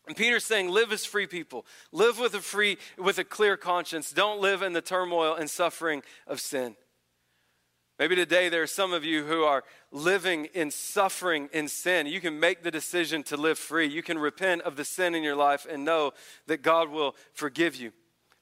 And 0.08 0.16
Peter's 0.16 0.46
saying, 0.46 0.70
live 0.70 0.94
as 0.94 1.06
free 1.06 1.28
people. 1.28 1.66
Live 1.92 2.20
with 2.20 2.34
a 2.36 2.40
free, 2.40 2.78
with 2.98 3.18
a 3.18 3.26
clear 3.26 3.58
conscience. 3.58 4.12
Don't 4.12 4.40
live 4.40 4.62
in 4.62 4.72
the 4.72 4.82
turmoil 4.82 5.36
and 5.36 5.50
suffering 5.50 6.04
of 6.26 6.40
sin. 6.40 6.78
Maybe 7.98 8.16
today 8.16 8.50
there 8.50 8.62
are 8.62 8.68
some 8.68 8.92
of 8.92 9.06
you 9.06 9.24
who 9.24 9.44
are 9.44 9.64
living 9.90 10.46
in 10.54 10.70
suffering 10.70 11.48
in 11.54 11.70
sin. 11.70 12.08
You 12.08 12.20
can 12.20 12.42
make 12.42 12.62
the 12.62 12.72
decision 12.72 13.24
to 13.24 13.38
live 13.38 13.58
free. 13.58 13.88
You 13.88 14.04
can 14.04 14.18
repent 14.18 14.64
of 14.64 14.76
the 14.76 14.84
sin 14.84 15.16
in 15.16 15.24
your 15.24 15.38
life 15.38 15.66
and 15.70 15.86
know 15.86 16.12
that 16.48 16.62
God 16.62 16.90
will 16.90 17.16
forgive 17.34 17.76
you. 17.76 17.94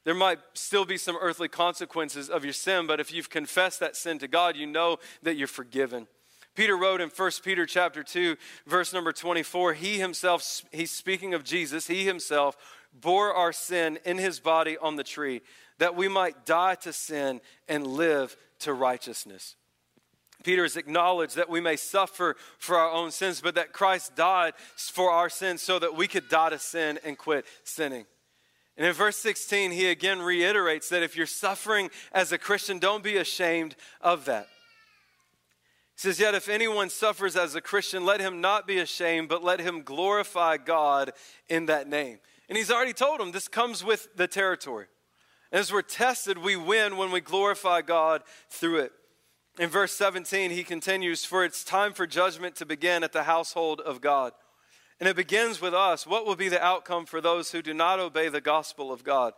There 0.05 0.15
might 0.15 0.39
still 0.53 0.85
be 0.85 0.97
some 0.97 1.17
earthly 1.21 1.47
consequences 1.47 2.29
of 2.29 2.43
your 2.43 2.53
sin, 2.53 2.87
but 2.87 2.99
if 2.99 3.13
you've 3.13 3.29
confessed 3.29 3.79
that 3.79 3.95
sin 3.95 4.17
to 4.19 4.27
God, 4.27 4.57
you 4.57 4.65
know 4.65 4.97
that 5.21 5.35
you're 5.35 5.47
forgiven. 5.47 6.07
Peter 6.55 6.75
wrote 6.75 6.99
in 6.99 7.09
1 7.09 7.31
Peter 7.43 7.65
chapter 7.65 8.03
2 8.03 8.35
verse 8.67 8.91
number 8.91 9.11
24, 9.11 9.73
he 9.73 9.97
himself 9.97 10.63
he's 10.71 10.91
speaking 10.91 11.33
of 11.33 11.43
Jesus, 11.43 11.87
he 11.87 12.05
himself 12.05 12.57
bore 12.93 13.33
our 13.33 13.51
sin 13.51 13.97
in 14.05 14.17
his 14.17 14.39
body 14.39 14.77
on 14.77 14.95
the 14.95 15.03
tree 15.03 15.41
that 15.79 15.95
we 15.95 16.07
might 16.07 16.45
die 16.45 16.75
to 16.75 16.93
sin 16.93 17.41
and 17.67 17.87
live 17.87 18.37
to 18.63 18.73
righteousness. 18.73 19.56
Peter 20.43 20.63
has 20.63 20.76
acknowledged 20.76 21.38
that 21.38 21.49
we 21.49 21.62
may 21.62 21.76
suffer 21.76 22.36
for 22.58 22.78
our 22.78 22.91
own 22.91 23.12
sins, 23.12 23.39
but 23.41 23.56
that 23.56 23.71
Christ 23.71 24.15
died 24.15 24.54
for 24.76 25.10
our 25.10 25.30
sins 25.30 25.62
so 25.62 25.80
that 25.80 25.95
we 25.95 26.08
could 26.08 26.28
die 26.28 26.49
to 26.49 26.60
sin 26.60 26.99
and 27.04 27.17
quit 27.17 27.45
sinning. 27.63 28.06
And 28.76 28.86
in 28.88 28.93
verse 28.93 29.17
16, 29.17 29.71
he 29.71 29.88
again 29.88 30.21
reiterates 30.21 30.89
that 30.89 31.04
if 31.04 31.15
you're 31.15 31.28
suffering 31.28 31.89
as 32.12 32.32
a 32.32 32.38
Christian, 32.38 32.80
don't 32.80 33.04
be 33.04 33.17
ashamed 33.17 33.76
of 34.02 34.26
that. 34.26 34.47
He 35.95 36.02
says, 36.02 36.19
Yet 36.19 36.34
if 36.34 36.49
anyone 36.49 36.89
suffers 36.89 37.36
as 37.36 37.56
a 37.56 37.62
Christian, 37.62 38.04
let 38.04 38.19
him 38.19 38.41
not 38.41 38.67
be 38.67 38.80
ashamed, 38.80 39.30
but 39.30 39.43
let 39.43 39.60
him 39.60 39.84
glorify 39.84 40.58
God 40.58 41.13
in 41.47 41.67
that 41.67 41.88
name. 41.88 42.19
And 42.49 42.58
he's 42.58 42.71
already 42.71 42.93
told 42.93 43.21
him 43.21 43.32
this 43.32 43.47
comes 43.47 43.84
with 43.84 44.08
the 44.15 44.28
territory. 44.28 44.88
As 45.53 45.71
we're 45.71 45.83
tested, 45.83 46.39
we 46.39 46.55
win 46.55 46.97
when 46.97 47.11
we 47.11 47.21
glorify 47.21 47.83
God 47.83 48.23
through 48.49 48.79
it. 48.79 48.91
In 49.59 49.69
verse 49.69 49.91
17, 49.93 50.49
he 50.49 50.63
continues, 50.63 51.25
For 51.25 51.45
it's 51.45 51.63
time 51.63 51.93
for 51.93 52.07
judgment 52.07 52.55
to 52.55 52.65
begin 52.65 53.03
at 53.03 53.13
the 53.13 53.23
household 53.23 53.79
of 53.79 54.01
God. 54.01 54.33
And 54.99 55.07
it 55.07 55.15
begins 55.15 55.61
with 55.61 55.75
us. 55.75 56.07
What 56.07 56.25
will 56.25 56.35
be 56.35 56.49
the 56.49 56.63
outcome 56.63 57.05
for 57.05 57.21
those 57.21 57.51
who 57.51 57.61
do 57.61 57.73
not 57.73 57.99
obey 57.99 58.29
the 58.29 58.41
gospel 58.41 58.91
of 58.91 59.03
God? 59.03 59.33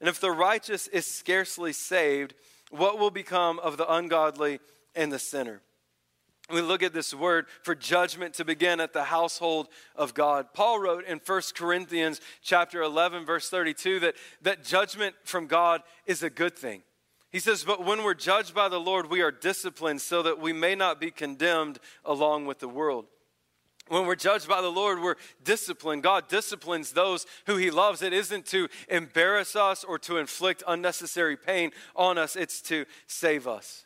And 0.00 0.08
if 0.08 0.18
the 0.18 0.32
righteous 0.32 0.88
is 0.88 1.06
scarcely 1.06 1.72
saved, 1.72 2.34
what 2.70 2.98
will 2.98 3.12
become 3.12 3.60
of 3.60 3.76
the 3.76 3.92
ungodly 3.92 4.58
and 4.96 5.12
the 5.12 5.20
sinner? 5.20 5.62
We 6.50 6.60
look 6.60 6.82
at 6.82 6.92
this 6.92 7.14
word 7.14 7.46
for 7.62 7.74
judgment 7.74 8.34
to 8.34 8.44
begin 8.44 8.80
at 8.80 8.92
the 8.92 9.04
household 9.04 9.68
of 9.96 10.14
God. 10.14 10.52
Paul 10.54 10.78
wrote 10.78 11.04
in 11.04 11.20
1 11.24 11.42
Corinthians 11.54 12.20
chapter 12.42 12.82
11 12.82 13.24
verse 13.24 13.48
32 13.48 14.00
that 14.00 14.14
that 14.42 14.64
judgment 14.64 15.14
from 15.24 15.46
God 15.46 15.82
is 16.06 16.22
a 16.22 16.30
good 16.30 16.56
thing. 16.56 16.82
He 17.30 17.38
says, 17.38 17.62
"But 17.64 17.84
when 17.84 18.02
we're 18.02 18.14
judged 18.14 18.54
by 18.54 18.68
the 18.68 18.80
Lord, 18.80 19.06
we 19.06 19.22
are 19.22 19.30
disciplined 19.30 20.02
so 20.02 20.22
that 20.22 20.40
we 20.40 20.52
may 20.52 20.74
not 20.74 20.98
be 20.98 21.10
condemned 21.10 21.78
along 22.04 22.46
with 22.46 22.58
the 22.58 22.68
world." 22.68 23.06
When 23.90 24.06
we're 24.06 24.14
judged 24.14 24.46
by 24.46 24.60
the 24.60 24.70
Lord, 24.70 25.00
we're 25.00 25.16
disciplined. 25.42 26.04
God 26.04 26.28
disciplines 26.28 26.92
those 26.92 27.26
who 27.46 27.56
He 27.56 27.72
loves. 27.72 28.02
It 28.02 28.12
isn't 28.12 28.46
to 28.46 28.68
embarrass 28.88 29.56
us 29.56 29.82
or 29.82 29.98
to 30.00 30.18
inflict 30.18 30.62
unnecessary 30.68 31.36
pain 31.36 31.72
on 31.96 32.16
us, 32.16 32.36
it's 32.36 32.62
to 32.62 32.86
save 33.08 33.48
us. 33.48 33.84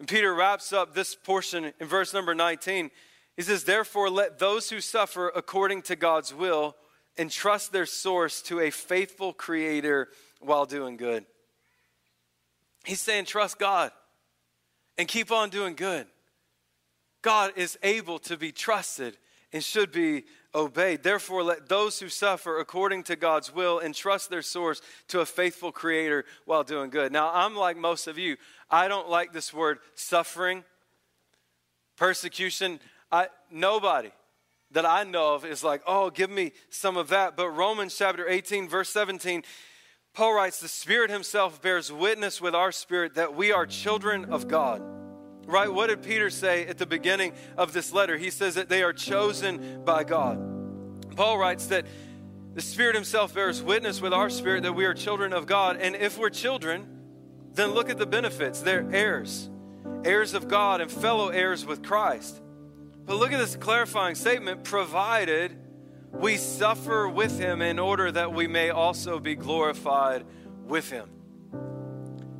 And 0.00 0.08
Peter 0.08 0.34
wraps 0.34 0.72
up 0.72 0.94
this 0.94 1.14
portion 1.14 1.72
in 1.78 1.86
verse 1.86 2.14
number 2.14 2.34
19. 2.34 2.90
He 3.36 3.42
says, 3.42 3.64
Therefore, 3.64 4.08
let 4.08 4.38
those 4.38 4.70
who 4.70 4.80
suffer 4.80 5.28
according 5.28 5.82
to 5.82 5.94
God's 5.94 6.34
will 6.34 6.74
entrust 7.18 7.70
their 7.70 7.84
source 7.84 8.40
to 8.42 8.60
a 8.60 8.70
faithful 8.70 9.34
Creator 9.34 10.08
while 10.40 10.64
doing 10.64 10.96
good. 10.96 11.26
He's 12.86 13.02
saying, 13.02 13.26
Trust 13.26 13.58
God 13.58 13.92
and 14.96 15.06
keep 15.06 15.30
on 15.30 15.50
doing 15.50 15.74
good. 15.74 16.06
God 17.20 17.52
is 17.56 17.78
able 17.82 18.18
to 18.20 18.38
be 18.38 18.52
trusted 18.52 19.18
and 19.52 19.62
should 19.62 19.92
be 19.92 20.24
obeyed. 20.54 21.02
Therefore, 21.02 21.42
let 21.42 21.68
those 21.68 22.00
who 22.00 22.08
suffer 22.08 22.58
according 22.58 23.02
to 23.04 23.16
God's 23.16 23.54
will 23.54 23.80
entrust 23.80 24.30
their 24.30 24.42
source 24.42 24.80
to 25.08 25.20
a 25.20 25.26
faithful 25.26 25.72
Creator 25.72 26.24
while 26.44 26.64
doing 26.64 26.90
good. 26.90 27.12
Now, 27.12 27.30
I'm 27.32 27.54
like 27.54 27.76
most 27.76 28.06
of 28.06 28.18
you. 28.18 28.36
I 28.70 28.88
don't 28.88 29.08
like 29.08 29.32
this 29.32 29.52
word 29.52 29.78
suffering, 29.94 30.64
persecution. 31.96 32.80
I, 33.10 33.28
nobody 33.50 34.10
that 34.72 34.86
I 34.86 35.04
know 35.04 35.34
of 35.34 35.44
is 35.44 35.64
like, 35.64 35.82
oh, 35.86 36.10
give 36.10 36.30
me 36.30 36.52
some 36.70 36.96
of 36.96 37.08
that. 37.08 37.36
But 37.36 37.50
Romans 37.50 37.96
chapter 37.96 38.28
18, 38.28 38.68
verse 38.68 38.88
17, 38.90 39.42
Paul 40.14 40.34
writes, 40.34 40.60
The 40.60 40.68
Spirit 40.68 41.10
Himself 41.10 41.60
bears 41.60 41.92
witness 41.92 42.40
with 42.40 42.54
our 42.54 42.70
spirit 42.70 43.14
that 43.14 43.34
we 43.34 43.52
are 43.52 43.66
children 43.66 44.26
of 44.26 44.46
God. 44.46 44.82
Right? 45.46 45.72
What 45.72 45.88
did 45.88 46.02
Peter 46.02 46.30
say 46.30 46.66
at 46.66 46.78
the 46.78 46.86
beginning 46.86 47.32
of 47.56 47.72
this 47.72 47.92
letter? 47.92 48.16
He 48.16 48.30
says 48.30 48.54
that 48.54 48.68
they 48.68 48.84
are 48.84 48.92
chosen 48.92 49.82
by 49.84 50.04
God. 50.04 50.38
Paul 51.16 51.38
writes 51.38 51.66
that 51.66 51.86
the 52.54 52.60
Spirit 52.60 52.94
Himself 52.94 53.34
bears 53.34 53.62
witness 53.62 54.00
with 54.00 54.12
our 54.12 54.30
spirit 54.30 54.62
that 54.62 54.74
we 54.74 54.84
are 54.84 54.94
children 54.94 55.32
of 55.32 55.46
God. 55.46 55.76
And 55.76 55.96
if 55.96 56.18
we're 56.18 56.30
children, 56.30 56.99
then 57.54 57.70
look 57.72 57.90
at 57.90 57.98
the 57.98 58.06
benefits. 58.06 58.60
They're 58.60 58.88
heirs, 58.92 59.50
heirs 60.04 60.34
of 60.34 60.48
God 60.48 60.80
and 60.80 60.90
fellow 60.90 61.28
heirs 61.28 61.64
with 61.64 61.82
Christ. 61.82 62.40
But 63.06 63.16
look 63.16 63.32
at 63.32 63.38
this 63.38 63.56
clarifying 63.56 64.14
statement 64.14 64.64
provided 64.64 65.56
we 66.12 66.36
suffer 66.36 67.08
with 67.08 67.38
him 67.38 67.62
in 67.62 67.78
order 67.78 68.10
that 68.10 68.32
we 68.32 68.46
may 68.46 68.70
also 68.70 69.18
be 69.18 69.34
glorified 69.34 70.24
with 70.64 70.90
him. 70.90 71.08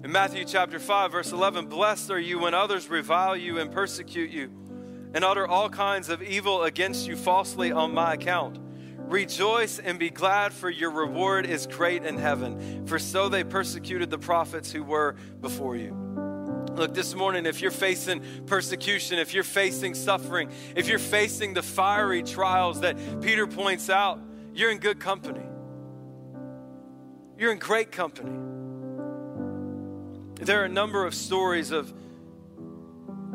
In 0.03 0.13
Matthew 0.13 0.45
chapter 0.45 0.79
5, 0.79 1.13
verse 1.13 1.33
11, 1.33 1.67
blessed 1.67 2.11
are 2.11 2.19
you 2.19 2.39
when 2.39 2.55
others 2.55 2.89
revile 2.89 3.37
you 3.37 3.59
and 3.59 3.71
persecute 3.71 4.31
you 4.31 4.51
and 5.13 5.25
utter 5.25 5.47
all 5.47 5.69
kinds 5.69 6.09
of 6.09 6.23
evil 6.23 6.63
against 6.63 7.07
you 7.07 7.17
falsely 7.17 7.73
on 7.73 7.93
my 7.93 8.15
account. 8.15 8.59
Rejoice 9.11 9.81
and 9.81 9.99
be 9.99 10.09
glad, 10.09 10.53
for 10.53 10.71
your 10.71 10.93
reward 10.93 11.45
is 11.45 11.67
great 11.67 12.05
in 12.05 12.17
heaven, 12.17 12.87
for 12.87 13.01
so 13.01 13.29
they 13.29 13.43
persecuted 13.43 14.09
the 14.09 14.19
prophets 14.19 14.71
who 14.71 14.85
were 14.85 15.17
before 15.41 15.75
you. 15.75 15.93
Look, 16.77 16.95
this 16.95 17.13
morning, 17.17 17.45
if 17.45 17.61
you're 17.61 17.73
facing 17.73 18.23
persecution, 18.47 19.19
if 19.19 19.35
you're 19.35 19.43
facing 19.43 19.95
suffering, 19.95 20.53
if 20.77 20.87
you're 20.87 21.01
facing 21.01 21.55
the 21.55 21.63
fiery 21.63 22.23
trials 22.23 22.83
that 22.83 23.21
Peter 23.21 23.49
points 23.49 23.91
out, 23.91 24.21
you're 24.55 24.71
in 24.71 24.79
good 24.79 25.01
company. 25.01 25.45
You're 27.37 27.51
in 27.51 27.59
great 27.59 27.91
company. 27.91 28.31
There 30.37 30.63
are 30.63 30.67
a 30.67 30.69
number 30.69 31.05
of 31.05 31.17
stories 31.17 31.73
of 31.73 31.93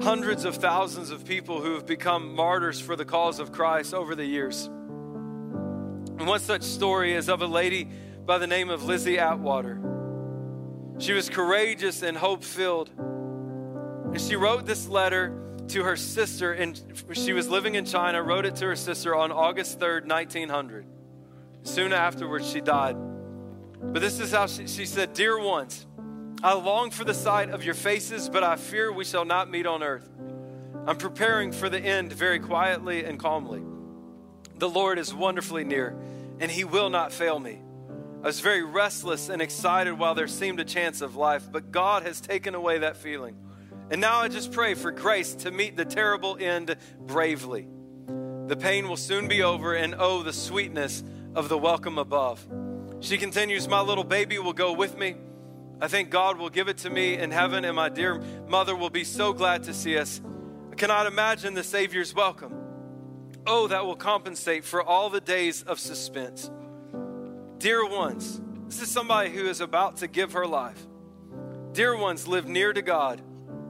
hundreds 0.02 0.46
of 0.46 0.56
thousands 0.56 1.12
of 1.12 1.26
people 1.26 1.60
who 1.60 1.74
have 1.74 1.86
become 1.86 2.34
martyrs 2.34 2.80
for 2.80 2.96
the 2.96 3.04
cause 3.04 3.40
of 3.40 3.52
Christ 3.52 3.94
over 3.94 4.16
the 4.16 4.26
years. 4.26 4.70
And 6.26 6.32
one 6.32 6.40
such 6.40 6.64
story 6.64 7.14
is 7.14 7.30
of 7.30 7.44
a 7.44 7.46
lady 7.46 7.88
by 8.26 8.40
the 8.40 8.48
name 8.48 8.72
of 8.72 8.84
Lizzie 8.84 9.20
Atwater. 9.20 9.80
She 10.98 11.14
was 11.14 11.30
courageous 11.30 12.02
and 12.02 12.18
hope 12.18 12.44
filled. 12.44 12.90
And 12.98 14.20
she 14.20 14.36
wrote 14.36 14.66
this 14.66 14.88
letter 14.88 15.40
to 15.68 15.84
her 15.84 15.96
sister, 15.96 16.52
and 16.52 16.82
she 17.14 17.32
was 17.32 17.48
living 17.48 17.76
in 17.76 17.86
China, 17.86 18.24
wrote 18.24 18.48
it 18.48 18.56
to 18.56 18.66
her 18.66 18.76
sister 18.76 19.16
on 19.16 19.32
August 19.32 19.80
3rd, 19.80 20.08
1900. 20.08 20.88
Soon 21.62 21.94
afterwards, 21.94 22.50
she 22.50 22.60
died. 22.60 22.98
But 23.84 24.02
this 24.02 24.20
is 24.20 24.32
how 24.32 24.48
she, 24.48 24.66
she 24.66 24.88
said 24.88 25.14
Dear 25.14 25.40
ones, 25.40 25.86
I 26.42 26.56
long 26.56 26.90
for 26.90 27.04
the 27.04 27.14
sight 27.14 27.52
of 27.52 27.64
your 27.64 27.76
faces, 27.76 28.30
but 28.30 28.44
I 28.44 28.56
fear 28.56 28.92
we 28.92 29.06
shall 29.06 29.26
not 29.26 29.52
meet 29.52 29.68
on 29.68 29.84
earth. 29.84 30.10
I'm 30.88 30.98
preparing 30.98 31.52
for 31.52 31.70
the 31.70 31.80
end 31.80 32.12
very 32.12 32.40
quietly 32.40 33.06
and 33.06 33.20
calmly. 33.20 33.62
The 34.58 34.70
Lord 34.70 34.98
is 34.98 35.14
wonderfully 35.14 35.66
near, 35.66 35.96
and 36.39 36.52
He 36.52 36.63
will 36.63 36.89
not 36.89 37.12
fail 37.12 37.39
me. 37.39 37.62
I 38.24 38.28
was 38.28 38.39
very 38.39 38.63
restless 38.63 39.30
and 39.30 39.41
excited 39.41 40.00
while 40.00 40.15
there 40.15 40.28
seemed 40.28 40.60
a 40.60 40.65
chance 40.65 41.02
of 41.02 41.15
life, 41.15 41.48
but 41.52 41.71
God 41.71 42.04
has 42.04 42.19
taken 42.19 42.56
away 42.56 42.80
that 42.80 42.98
feeling. 42.98 43.38
And 43.91 44.02
now 44.02 44.19
I 44.19 44.30
just 44.30 44.52
pray 44.52 44.74
for 44.74 44.89
grace 44.91 45.36
to 45.36 45.52
meet 45.52 45.78
the 45.78 45.86
terrible 45.86 46.36
end 46.39 46.76
bravely. 47.00 47.67
The 48.48 48.56
pain 48.56 48.88
will 48.89 48.98
soon 48.98 49.28
be 49.28 49.43
over, 49.43 49.76
and 49.76 49.95
oh, 49.98 50.24
the 50.24 50.34
sweetness 50.34 51.04
of 51.36 51.50
the 51.50 51.58
welcome 51.58 52.00
above. 52.00 52.45
She 53.00 53.17
continues, 53.19 53.67
My 53.67 53.82
little 53.82 54.04
baby 54.04 54.39
will 54.39 54.54
go 54.54 54.74
with 54.74 54.98
me. 54.98 55.17
I 55.80 55.88
think 55.88 56.10
God 56.10 56.39
will 56.39 56.50
give 56.50 56.67
it 56.67 56.78
to 56.80 56.89
me 56.89 57.17
in 57.17 57.30
heaven, 57.30 57.63
and 57.63 57.76
my 57.76 57.89
dear 57.89 58.19
mother 58.48 58.76
will 58.76 58.89
be 58.89 59.04
so 59.04 59.34
glad 59.34 59.65
to 59.65 59.74
see 59.74 59.98
us. 59.98 60.21
I 60.71 60.76
cannot 60.76 61.06
imagine 61.06 61.54
the 61.54 61.63
Savior's 61.63 62.15
welcome. 62.15 62.64
Oh, 63.48 63.68
that 63.68 63.86
will 63.86 63.96
compensate 63.96 64.64
for 64.64 64.84
all 64.84 65.10
the 65.10 65.22
days 65.22 65.62
of 65.64 65.80
suspense. 65.80 66.50
Dear 67.60 67.88
ones, 67.88 68.42
this 68.68 68.82
is 68.82 68.90
somebody 68.90 69.30
who 69.30 69.48
is 69.48 69.62
about 69.62 69.98
to 69.98 70.08
give 70.08 70.34
her 70.34 70.48
life. 70.48 70.80
Dear 71.74 71.96
ones, 71.96 72.28
live 72.28 72.48
near 72.48 72.74
to 72.74 72.82
God 72.82 73.22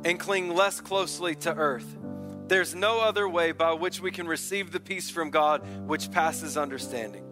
and 0.05 0.19
cling 0.19 0.53
less 0.53 0.79
closely 0.79 1.35
to 1.35 1.53
earth. 1.53 1.97
There's 2.47 2.75
no 2.75 3.01
other 3.01 3.27
way 3.27 3.51
by 3.51 3.73
which 3.73 3.99
we 3.99 4.11
can 4.11 4.27
receive 4.27 4.71
the 4.71 4.79
peace 4.79 5.09
from 5.09 5.31
God 5.31 5.65
which 5.87 6.11
passes 6.11 6.57
understanding. 6.57 7.23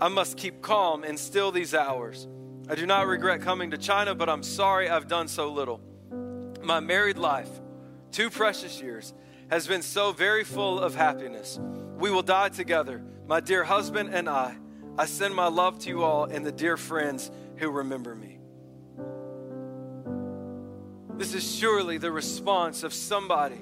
I 0.00 0.08
must 0.08 0.36
keep 0.36 0.60
calm 0.60 1.04
and 1.04 1.18
still 1.18 1.50
these 1.50 1.74
hours. 1.74 2.26
I 2.68 2.74
do 2.74 2.84
not 2.84 3.06
regret 3.06 3.40
coming 3.40 3.70
to 3.70 3.78
China, 3.78 4.14
but 4.14 4.28
I'm 4.28 4.42
sorry 4.42 4.90
I've 4.90 5.08
done 5.08 5.28
so 5.28 5.52
little. 5.52 5.80
My 6.62 6.80
married 6.80 7.16
life, 7.16 7.48
two 8.12 8.28
precious 8.28 8.80
years, 8.82 9.14
has 9.50 9.66
been 9.66 9.82
so 9.82 10.12
very 10.12 10.44
full 10.44 10.78
of 10.78 10.94
happiness. 10.94 11.58
We 11.98 12.10
will 12.10 12.22
die 12.22 12.50
together, 12.50 13.02
my 13.26 13.40
dear 13.40 13.64
husband 13.64 14.14
and 14.14 14.28
I. 14.28 14.56
I 14.98 15.06
send 15.06 15.34
my 15.34 15.46
love 15.46 15.78
to 15.80 15.88
you 15.88 16.02
all 16.02 16.24
and 16.24 16.44
the 16.44 16.52
dear 16.52 16.76
friends 16.76 17.30
who 17.56 17.70
remember 17.70 18.14
me. 18.14 18.38
This 21.16 21.34
is 21.34 21.56
surely 21.56 21.98
the 21.98 22.12
response 22.12 22.82
of 22.82 22.92
somebody 22.92 23.60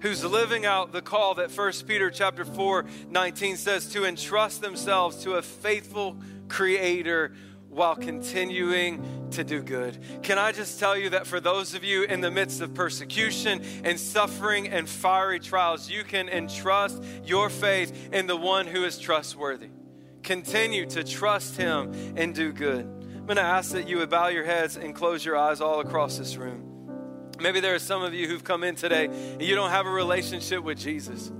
who's 0.00 0.24
living 0.24 0.64
out 0.64 0.92
the 0.92 1.02
call 1.02 1.34
that 1.34 1.50
1 1.50 1.72
Peter 1.86 2.10
chapter 2.10 2.44
4 2.44 2.84
19 3.10 3.56
says 3.56 3.92
to 3.92 4.04
entrust 4.04 4.60
themselves 4.60 5.22
to 5.24 5.34
a 5.34 5.42
faithful 5.42 6.16
creator 6.48 7.32
while 7.78 7.96
continuing 7.96 9.30
to 9.30 9.44
do 9.44 9.62
good. 9.62 9.96
Can 10.22 10.36
I 10.36 10.52
just 10.52 10.80
tell 10.80 10.96
you 10.96 11.10
that 11.10 11.26
for 11.26 11.40
those 11.40 11.74
of 11.74 11.84
you 11.84 12.02
in 12.02 12.20
the 12.20 12.30
midst 12.30 12.60
of 12.60 12.74
persecution 12.74 13.62
and 13.84 13.98
suffering 13.98 14.68
and 14.68 14.88
fiery 14.88 15.38
trials, 15.38 15.88
you 15.88 16.02
can 16.02 16.28
entrust 16.28 17.02
your 17.24 17.48
faith 17.48 18.12
in 18.12 18.26
the 18.26 18.36
one 18.36 18.66
who 18.66 18.84
is 18.84 18.98
trustworthy. 18.98 19.68
Continue 20.22 20.86
to 20.86 21.04
trust 21.04 21.56
him 21.56 22.14
and 22.16 22.34
do 22.34 22.52
good. 22.52 22.84
I'm 22.84 23.26
going 23.26 23.36
to 23.36 23.42
ask 23.42 23.72
that 23.72 23.88
you 23.88 23.98
would 23.98 24.10
bow 24.10 24.28
your 24.28 24.44
heads 24.44 24.76
and 24.76 24.94
close 24.94 25.24
your 25.24 25.36
eyes 25.36 25.60
all 25.60 25.80
across 25.80 26.18
this 26.18 26.36
room. 26.36 26.64
Maybe 27.40 27.60
there 27.60 27.74
are 27.74 27.78
some 27.78 28.02
of 28.02 28.12
you 28.12 28.26
who've 28.26 28.42
come 28.42 28.64
in 28.64 28.74
today 28.74 29.04
and 29.04 29.42
you 29.42 29.54
don't 29.54 29.70
have 29.70 29.86
a 29.86 29.90
relationship 29.90 30.64
with 30.64 30.78
Jesus. 30.78 31.30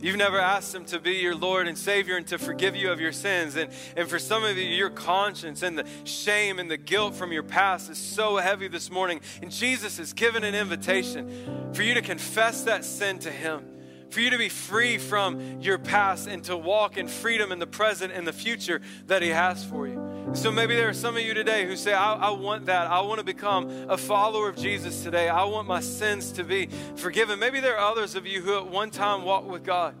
You've 0.00 0.16
never 0.16 0.38
asked 0.38 0.74
Him 0.74 0.84
to 0.86 1.00
be 1.00 1.14
your 1.14 1.34
Lord 1.34 1.66
and 1.66 1.76
Savior 1.76 2.16
and 2.16 2.26
to 2.28 2.38
forgive 2.38 2.76
you 2.76 2.90
of 2.92 3.00
your 3.00 3.12
sins. 3.12 3.56
And, 3.56 3.70
and 3.96 4.08
for 4.08 4.18
some 4.18 4.44
of 4.44 4.56
you, 4.56 4.64
your 4.64 4.90
conscience 4.90 5.62
and 5.62 5.78
the 5.78 5.86
shame 6.04 6.58
and 6.58 6.70
the 6.70 6.76
guilt 6.76 7.14
from 7.14 7.32
your 7.32 7.42
past 7.42 7.90
is 7.90 7.98
so 7.98 8.36
heavy 8.36 8.68
this 8.68 8.90
morning. 8.90 9.20
And 9.42 9.50
Jesus 9.50 9.98
has 9.98 10.12
given 10.12 10.44
an 10.44 10.54
invitation 10.54 11.72
for 11.72 11.82
you 11.82 11.94
to 11.94 12.02
confess 12.02 12.62
that 12.64 12.84
sin 12.84 13.18
to 13.20 13.30
Him 13.30 13.64
for 14.10 14.20
you 14.20 14.30
to 14.30 14.38
be 14.38 14.48
free 14.48 14.96
from 14.96 15.60
your 15.60 15.78
past 15.78 16.28
and 16.28 16.42
to 16.44 16.56
walk 16.56 16.96
in 16.96 17.08
freedom 17.08 17.52
in 17.52 17.58
the 17.58 17.66
present 17.66 18.12
and 18.12 18.26
the 18.26 18.32
future 18.32 18.80
that 19.06 19.22
He 19.22 19.28
has 19.28 19.64
for 19.64 19.86
you. 19.86 20.07
So 20.34 20.52
maybe 20.52 20.76
there 20.76 20.88
are 20.88 20.94
some 20.94 21.16
of 21.16 21.22
you 21.22 21.32
today 21.32 21.66
who 21.66 21.74
say, 21.74 21.94
I, 21.94 22.14
I, 22.14 22.30
want 22.30 22.66
that. 22.66 22.86
I 22.86 23.00
want 23.00 23.18
to 23.18 23.24
become 23.24 23.68
a 23.88 23.96
follower 23.96 24.48
of 24.48 24.56
Jesus 24.56 25.02
today. 25.02 25.28
I 25.28 25.44
want 25.44 25.66
my 25.66 25.80
sins 25.80 26.32
to 26.32 26.44
be 26.44 26.68
forgiven. 26.96 27.38
Maybe 27.38 27.60
there 27.60 27.76
are 27.78 27.90
others 27.90 28.14
of 28.14 28.26
you 28.26 28.42
who 28.42 28.56
at 28.56 28.68
one 28.68 28.90
time 28.90 29.24
walked 29.24 29.48
with 29.48 29.64
God, 29.64 29.96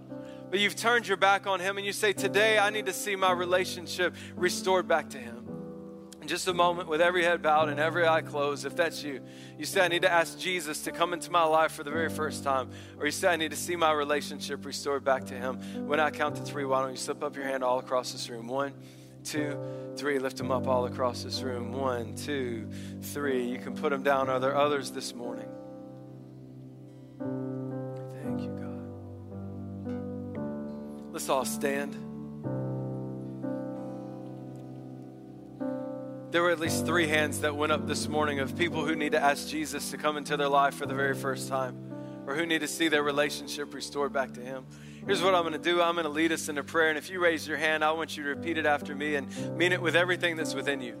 but 0.50 0.60
you've 0.60 0.76
turned 0.76 1.08
your 1.08 1.16
back 1.16 1.46
on 1.46 1.60
Him 1.60 1.78
and 1.78 1.86
you 1.86 1.92
say, 1.92 2.12
Today 2.12 2.58
I 2.58 2.70
need 2.70 2.86
to 2.86 2.92
see 2.92 3.16
my 3.16 3.32
relationship 3.32 4.14
restored 4.36 4.86
back 4.86 5.10
to 5.10 5.18
Him. 5.18 5.46
In 6.20 6.28
just 6.28 6.46
a 6.46 6.54
moment, 6.54 6.88
with 6.88 7.00
every 7.00 7.24
head 7.24 7.40
bowed 7.40 7.70
and 7.70 7.80
every 7.80 8.06
eye 8.06 8.20
closed, 8.20 8.66
if 8.66 8.76
that's 8.76 9.02
you, 9.02 9.20
you 9.58 9.64
say, 9.64 9.80
I 9.80 9.88
need 9.88 10.02
to 10.02 10.12
ask 10.12 10.38
Jesus 10.38 10.82
to 10.82 10.92
come 10.92 11.14
into 11.14 11.30
my 11.30 11.44
life 11.44 11.72
for 11.72 11.84
the 11.84 11.90
very 11.90 12.10
first 12.10 12.44
time, 12.44 12.70
or 12.98 13.06
you 13.06 13.12
say, 13.12 13.28
I 13.28 13.36
need 13.36 13.50
to 13.50 13.56
see 13.56 13.76
my 13.76 13.92
relationship 13.92 14.66
restored 14.66 15.04
back 15.04 15.24
to 15.26 15.34
Him. 15.34 15.56
When 15.88 16.00
I 16.00 16.10
count 16.10 16.36
to 16.36 16.42
three, 16.42 16.66
why 16.66 16.82
don't 16.82 16.90
you 16.90 16.96
slip 16.96 17.24
up 17.24 17.34
your 17.34 17.46
hand 17.46 17.64
all 17.64 17.78
across 17.78 18.12
this 18.12 18.28
room? 18.28 18.46
One, 18.46 18.74
two, 19.24 19.58
three. 19.96 20.18
Lift 20.18 20.36
them 20.36 20.50
up 20.50 20.66
all 20.66 20.86
across 20.86 21.22
this 21.22 21.42
room. 21.42 21.72
One, 21.72 22.14
two, 22.14 22.68
three. 23.02 23.48
You 23.48 23.58
can 23.58 23.74
put 23.74 23.90
them 23.90 24.02
down. 24.02 24.28
Are 24.28 24.40
there 24.40 24.56
others 24.56 24.90
this 24.90 25.14
morning? 25.14 25.48
Thank 27.18 28.40
you, 28.40 28.50
God. 29.84 31.12
Let's 31.12 31.28
all 31.28 31.44
stand. 31.44 31.96
There 36.30 36.42
were 36.42 36.50
at 36.50 36.60
least 36.60 36.84
three 36.84 37.06
hands 37.06 37.40
that 37.40 37.56
went 37.56 37.72
up 37.72 37.86
this 37.86 38.06
morning 38.06 38.40
of 38.40 38.54
people 38.56 38.84
who 38.84 38.94
need 38.94 39.12
to 39.12 39.22
ask 39.22 39.48
Jesus 39.48 39.90
to 39.92 39.96
come 39.96 40.18
into 40.18 40.36
their 40.36 40.48
life 40.48 40.74
for 40.74 40.84
the 40.84 40.94
very 40.94 41.14
first 41.14 41.48
time 41.48 41.74
or 42.26 42.34
who 42.34 42.44
need 42.44 42.60
to 42.60 42.68
see 42.68 42.88
their 42.88 43.02
relationship 43.02 43.72
restored 43.72 44.12
back 44.12 44.34
to 44.34 44.40
Him. 44.42 44.66
Here's 45.08 45.22
what 45.22 45.34
I'm 45.34 45.40
going 45.40 45.54
to 45.54 45.58
do 45.58 45.80
I'm 45.80 45.94
going 45.94 46.04
to 46.04 46.10
lead 46.10 46.32
us 46.32 46.50
into 46.50 46.62
prayer. 46.62 46.90
And 46.90 46.98
if 46.98 47.08
you 47.08 47.18
raise 47.18 47.48
your 47.48 47.56
hand, 47.56 47.82
I 47.82 47.92
want 47.92 48.14
you 48.14 48.24
to 48.24 48.28
repeat 48.28 48.58
it 48.58 48.66
after 48.66 48.94
me 48.94 49.14
and 49.14 49.56
mean 49.56 49.72
it 49.72 49.80
with 49.80 49.96
everything 49.96 50.36
that's 50.36 50.54
within 50.54 50.82
you. 50.82 50.98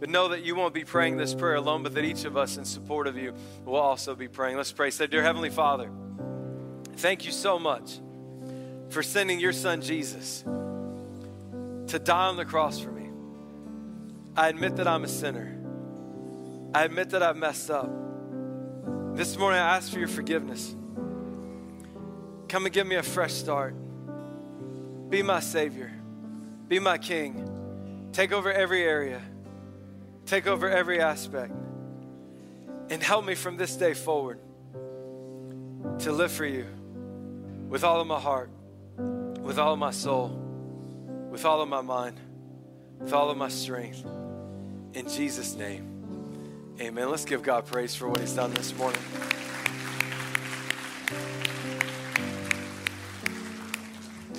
But 0.00 0.08
know 0.08 0.28
that 0.28 0.42
you 0.42 0.54
won't 0.54 0.72
be 0.72 0.84
praying 0.84 1.18
this 1.18 1.34
prayer 1.34 1.56
alone, 1.56 1.82
but 1.82 1.92
that 1.92 2.02
each 2.02 2.24
of 2.24 2.34
us 2.34 2.56
in 2.56 2.64
support 2.64 3.06
of 3.06 3.18
you 3.18 3.34
will 3.66 3.76
also 3.76 4.14
be 4.14 4.26
praying. 4.26 4.56
Let's 4.56 4.72
pray. 4.72 4.90
Say, 4.90 5.06
Dear 5.06 5.22
Heavenly 5.22 5.50
Father, 5.50 5.90
thank 6.96 7.26
you 7.26 7.30
so 7.30 7.58
much 7.58 8.00
for 8.88 9.02
sending 9.02 9.38
your 9.38 9.52
son 9.52 9.82
Jesus 9.82 10.40
to 10.40 11.98
die 12.02 12.28
on 12.28 12.38
the 12.38 12.46
cross 12.46 12.78
for 12.78 12.90
me. 12.90 13.10
I 14.34 14.48
admit 14.48 14.76
that 14.76 14.88
I'm 14.88 15.04
a 15.04 15.08
sinner. 15.08 15.58
I 16.74 16.84
admit 16.84 17.10
that 17.10 17.22
I've 17.22 17.36
messed 17.36 17.70
up. 17.70 17.90
This 19.14 19.36
morning, 19.36 19.60
I 19.60 19.76
ask 19.76 19.92
for 19.92 19.98
your 19.98 20.08
forgiveness. 20.08 20.74
Come 22.52 22.66
and 22.66 22.74
give 22.74 22.86
me 22.86 22.96
a 22.96 23.02
fresh 23.02 23.32
start. 23.32 23.74
Be 25.08 25.22
my 25.22 25.40
Savior. 25.40 25.90
Be 26.68 26.78
my 26.78 26.98
King. 26.98 28.10
Take 28.12 28.30
over 28.30 28.52
every 28.52 28.82
area. 28.82 29.22
Take 30.26 30.46
over 30.46 30.68
every 30.68 31.00
aspect. 31.00 31.54
And 32.90 33.02
help 33.02 33.24
me 33.24 33.36
from 33.36 33.56
this 33.56 33.74
day 33.74 33.94
forward 33.94 34.38
to 36.00 36.12
live 36.12 36.30
for 36.30 36.44
you 36.44 36.66
with 37.70 37.84
all 37.84 38.02
of 38.02 38.06
my 38.06 38.20
heart, 38.20 38.50
with 38.98 39.58
all 39.58 39.72
of 39.72 39.78
my 39.78 39.90
soul, 39.90 40.28
with 41.30 41.46
all 41.46 41.62
of 41.62 41.70
my 41.70 41.80
mind, 41.80 42.20
with 43.00 43.14
all 43.14 43.30
of 43.30 43.38
my 43.38 43.48
strength. 43.48 44.04
In 44.92 45.08
Jesus' 45.08 45.54
name, 45.54 46.76
amen. 46.78 47.10
Let's 47.10 47.24
give 47.24 47.42
God 47.42 47.64
praise 47.64 47.94
for 47.94 48.10
what 48.10 48.20
He's 48.20 48.34
done 48.34 48.52
this 48.52 48.76
morning. 48.76 49.00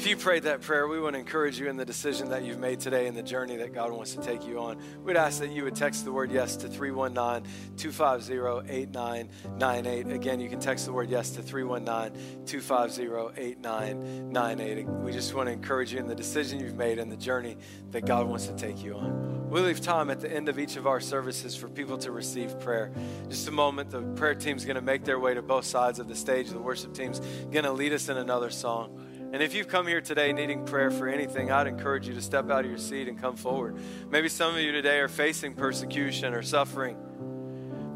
If 0.04 0.10
you 0.10 0.18
prayed 0.18 0.44
that 0.44 0.60
prayer, 0.60 0.86
we 0.86 1.00
want 1.00 1.14
to 1.14 1.20
encourage 1.20 1.58
you 1.58 1.70
in 1.70 1.78
the 1.78 1.86
decision 1.86 2.28
that 2.32 2.44
you've 2.44 2.60
made 2.60 2.82
today 2.82 3.08
and 3.08 3.16
the 3.16 3.24
journey 3.24 3.56
that 3.56 3.74
God 3.74 3.90
wants 3.94 4.14
to 4.16 4.22
take 4.22 4.46
you 4.46 4.60
on. 4.60 4.78
We'd 5.02 5.16
ask 5.16 5.40
that 5.40 5.50
you 5.50 5.64
would 5.64 5.78
text 5.78 6.04
the 6.04 6.12
word 6.12 6.30
yes 6.30 6.58
to 6.58 6.68
319 6.68 7.50
250 7.78 8.70
8998. 8.70 10.08
Again, 10.14 10.42
you 10.42 10.50
can 10.50 10.60
text 10.60 10.88
the 10.88 10.92
word 10.92 11.10
yes 11.10 11.30
to 11.30 11.42
319 11.42 12.46
250 12.46 13.42
8998. 13.42 14.88
We 14.90 15.14
just 15.14 15.34
want 15.36 15.48
to 15.48 15.54
encourage 15.54 15.94
you 15.94 16.00
in 16.00 16.08
the 16.08 16.16
decision 16.16 16.60
you've 16.60 16.76
made 16.76 17.00
and 17.00 17.10
the 17.10 17.16
journey 17.16 17.56
that 17.92 18.06
God 18.06 18.28
wants 18.28 18.48
to 18.48 18.56
take 18.58 18.84
you 18.84 18.96
on. 18.96 19.50
We 19.50 19.62
leave 19.62 19.80
time 19.80 20.10
at 20.10 20.20
the 20.20 20.30
end 20.30 20.50
of 20.50 20.60
each 20.60 20.76
of 20.76 20.86
our 20.86 21.00
services 21.00 21.56
for 21.56 21.70
people 21.70 21.98
to 22.00 22.12
receive 22.12 22.60
prayer. 22.60 22.92
Just 23.30 23.48
a 23.48 23.52
moment, 23.52 23.90
the 23.90 24.02
prayer 24.02 24.36
team's 24.36 24.66
going 24.66 24.76
to 24.76 24.82
make 24.82 25.06
their 25.06 25.20
way 25.20 25.34
to 25.34 25.42
both 25.42 25.64
sides 25.64 26.00
of 26.00 26.10
the 26.10 26.16
stage. 26.16 26.50
The 26.50 26.60
worship 26.60 26.94
team's 26.94 27.22
going 27.52 27.64
to 27.64 27.72
lead 27.72 27.94
us 27.94 28.10
in 28.10 28.18
another 28.18 28.50
song. 28.50 29.00
And 29.34 29.42
if 29.42 29.56
you've 29.56 29.68
come 29.68 29.88
here 29.88 30.00
today 30.00 30.32
needing 30.32 30.64
prayer 30.64 30.92
for 30.92 31.08
anything, 31.08 31.52
I'd 31.52 31.66
encourage 31.66 32.08
you 32.08 32.14
to 32.14 32.22
step 32.22 32.52
out 32.52 32.66
of 32.66 32.70
your 32.70 32.78
seat 32.78 33.08
and 33.08 33.20
come 33.20 33.36
forward. 33.36 33.76
Maybe 34.12 34.30
some 34.30 34.54
of 34.54 34.62
you 34.62 34.72
today 34.72 35.00
are 35.00 35.08
facing 35.08 35.56
persecution 35.56 36.36
or 36.36 36.44
suffering. 36.44 36.96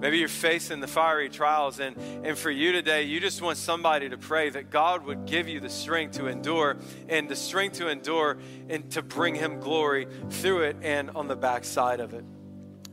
Maybe 0.02 0.18
you're 0.18 0.30
facing 0.30 0.80
the 0.80 0.88
fiery 0.88 1.30
trials, 1.30 1.80
and, 1.80 1.96
and 2.24 2.36
for 2.36 2.50
you 2.50 2.72
today, 2.72 3.04
you 3.04 3.20
just 3.20 3.40
want 3.44 3.60
somebody 3.60 4.10
to 4.10 4.18
pray 4.18 4.50
that 4.50 4.72
God 4.72 5.06
would 5.06 5.28
give 5.28 5.48
you 5.48 5.60
the 5.60 5.70
strength 5.70 6.18
to 6.18 6.26
endure 6.26 6.78
and 7.08 7.30
the 7.30 7.36
strength 7.36 7.78
to 7.78 7.88
endure 7.88 8.40
and 8.68 8.90
to 8.92 9.04
bring 9.04 9.36
Him 9.36 9.60
glory 9.60 10.08
through 10.32 10.64
it 10.64 10.78
and 10.82 11.12
on 11.12 11.28
the 11.28 11.36
backside 11.36 12.00
of 12.00 12.16
it. 12.16 12.26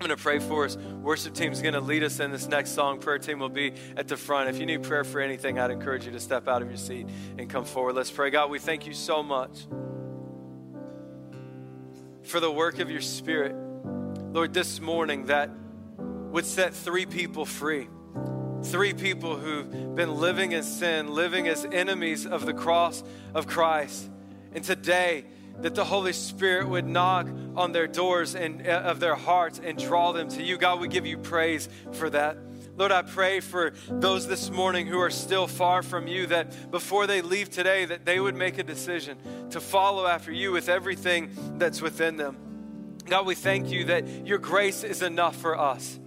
Going 0.04 0.18
to 0.18 0.22
pray 0.22 0.38
for 0.38 0.66
us. 0.66 0.76
Worship 0.76 1.32
team 1.32 1.50
is 1.50 1.62
going 1.62 1.72
to 1.72 1.80
lead 1.80 2.04
us 2.04 2.20
in 2.20 2.30
this 2.30 2.46
next 2.46 2.72
song. 2.72 2.98
Prayer 2.98 3.18
team 3.18 3.38
will 3.38 3.48
be 3.48 3.72
at 3.96 4.06
the 4.06 4.18
front. 4.18 4.50
If 4.50 4.58
you 4.58 4.66
need 4.66 4.82
prayer 4.82 5.02
for 5.02 5.18
anything, 5.18 5.58
I'd 5.58 5.70
encourage 5.70 6.04
you 6.04 6.12
to 6.12 6.20
step 6.20 6.46
out 6.46 6.60
of 6.60 6.68
your 6.68 6.76
seat 6.76 7.08
and 7.38 7.48
come 7.48 7.64
forward. 7.64 7.94
Let's 7.94 8.10
pray. 8.10 8.28
God, 8.28 8.50
we 8.50 8.58
thank 8.58 8.86
you 8.86 8.92
so 8.92 9.22
much 9.22 9.66
for 12.22 12.38
the 12.38 12.50
work 12.50 12.80
of 12.80 12.90
your 12.90 13.00
Spirit. 13.00 13.56
Lord, 14.34 14.52
this 14.52 14.78
morning 14.78 15.24
that 15.24 15.48
would 15.96 16.44
set 16.44 16.74
three 16.74 17.06
people 17.06 17.46
free. 17.46 17.88
Three 18.62 18.92
people 18.92 19.36
who've 19.36 19.94
been 19.94 20.16
living 20.16 20.52
in 20.52 20.64
sin, 20.64 21.14
living 21.14 21.48
as 21.48 21.64
enemies 21.64 22.26
of 22.26 22.44
the 22.44 22.52
cross 22.52 23.02
of 23.34 23.46
Christ. 23.46 24.10
And 24.52 24.62
today, 24.62 25.24
that 25.60 25.74
the 25.74 25.84
Holy 25.84 26.12
Spirit 26.12 26.68
would 26.68 26.86
knock 26.86 27.28
on 27.56 27.72
their 27.72 27.86
doors 27.86 28.34
and 28.34 28.66
uh, 28.66 28.70
of 28.70 29.00
their 29.00 29.14
hearts 29.14 29.60
and 29.62 29.78
draw 29.78 30.12
them 30.12 30.28
to 30.30 30.42
you. 30.42 30.58
God, 30.58 30.80
we 30.80 30.88
give 30.88 31.06
you 31.06 31.18
praise 31.18 31.68
for 31.92 32.10
that. 32.10 32.36
Lord, 32.76 32.90
I 32.90 33.02
pray 33.02 33.38
for 33.38 33.72
those 33.88 34.26
this 34.26 34.50
morning 34.50 34.88
who 34.88 34.98
are 34.98 35.10
still 35.10 35.46
far 35.46 35.82
from 35.82 36.08
you 36.08 36.26
that 36.26 36.72
before 36.72 37.06
they 37.06 37.22
leave 37.22 37.48
today 37.50 37.84
that 37.84 38.04
they 38.04 38.18
would 38.18 38.34
make 38.34 38.58
a 38.58 38.64
decision 38.64 39.16
to 39.50 39.60
follow 39.60 40.06
after 40.06 40.32
you 40.32 40.50
with 40.50 40.68
everything 40.68 41.30
that's 41.56 41.80
within 41.80 42.16
them. 42.16 42.36
God, 43.06 43.26
we 43.26 43.36
thank 43.36 43.70
you 43.70 43.84
that 43.84 44.26
your 44.26 44.38
grace 44.38 44.82
is 44.82 45.02
enough 45.02 45.36
for 45.36 45.58
us. 45.58 46.00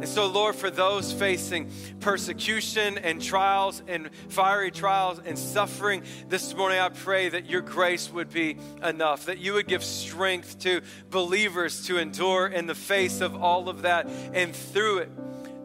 And 0.00 0.08
so, 0.08 0.26
Lord, 0.26 0.54
for 0.54 0.70
those 0.70 1.12
facing 1.12 1.70
persecution 2.00 2.98
and 2.98 3.22
trials 3.22 3.82
and 3.86 4.10
fiery 4.28 4.70
trials 4.70 5.20
and 5.24 5.38
suffering 5.38 6.02
this 6.28 6.54
morning, 6.54 6.78
I 6.78 6.90
pray 6.90 7.28
that 7.30 7.48
your 7.48 7.62
grace 7.62 8.10
would 8.10 8.30
be 8.30 8.58
enough, 8.82 9.26
that 9.26 9.38
you 9.38 9.54
would 9.54 9.66
give 9.66 9.82
strength 9.82 10.58
to 10.60 10.82
believers 11.10 11.86
to 11.86 11.98
endure 11.98 12.46
in 12.46 12.66
the 12.66 12.74
face 12.74 13.20
of 13.20 13.34
all 13.42 13.68
of 13.68 13.82
that 13.82 14.06
and 14.34 14.54
through 14.54 14.98
it 14.98 15.10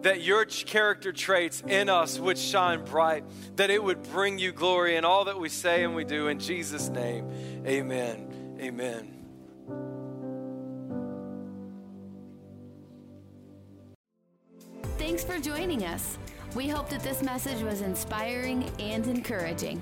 that 0.02 0.22
your 0.22 0.46
character 0.46 1.12
traits 1.12 1.62
in 1.68 1.90
us 1.90 2.20
would 2.20 2.38
shine 2.38 2.86
bright, 2.86 3.24
that 3.58 3.70
it 3.70 3.84
would 3.84 4.02
bring 4.12 4.40
you 4.40 4.52
glory 4.52 4.96
in 4.96 5.04
all 5.04 5.26
that 5.26 5.38
we 5.38 5.50
say 5.50 5.84
and 5.84 5.96
we 5.96 6.06
do. 6.06 6.28
In 6.28 6.40
Jesus' 6.40 6.88
name, 6.88 7.30
amen. 7.66 8.58
Amen. 8.62 9.19
Thanks 15.10 15.24
for 15.24 15.40
joining 15.40 15.86
us. 15.86 16.20
We 16.54 16.68
hope 16.68 16.88
that 16.90 17.02
this 17.02 17.24
message 17.24 17.64
was 17.64 17.82
inspiring 17.82 18.70
and 18.78 19.08
encouraging. 19.08 19.82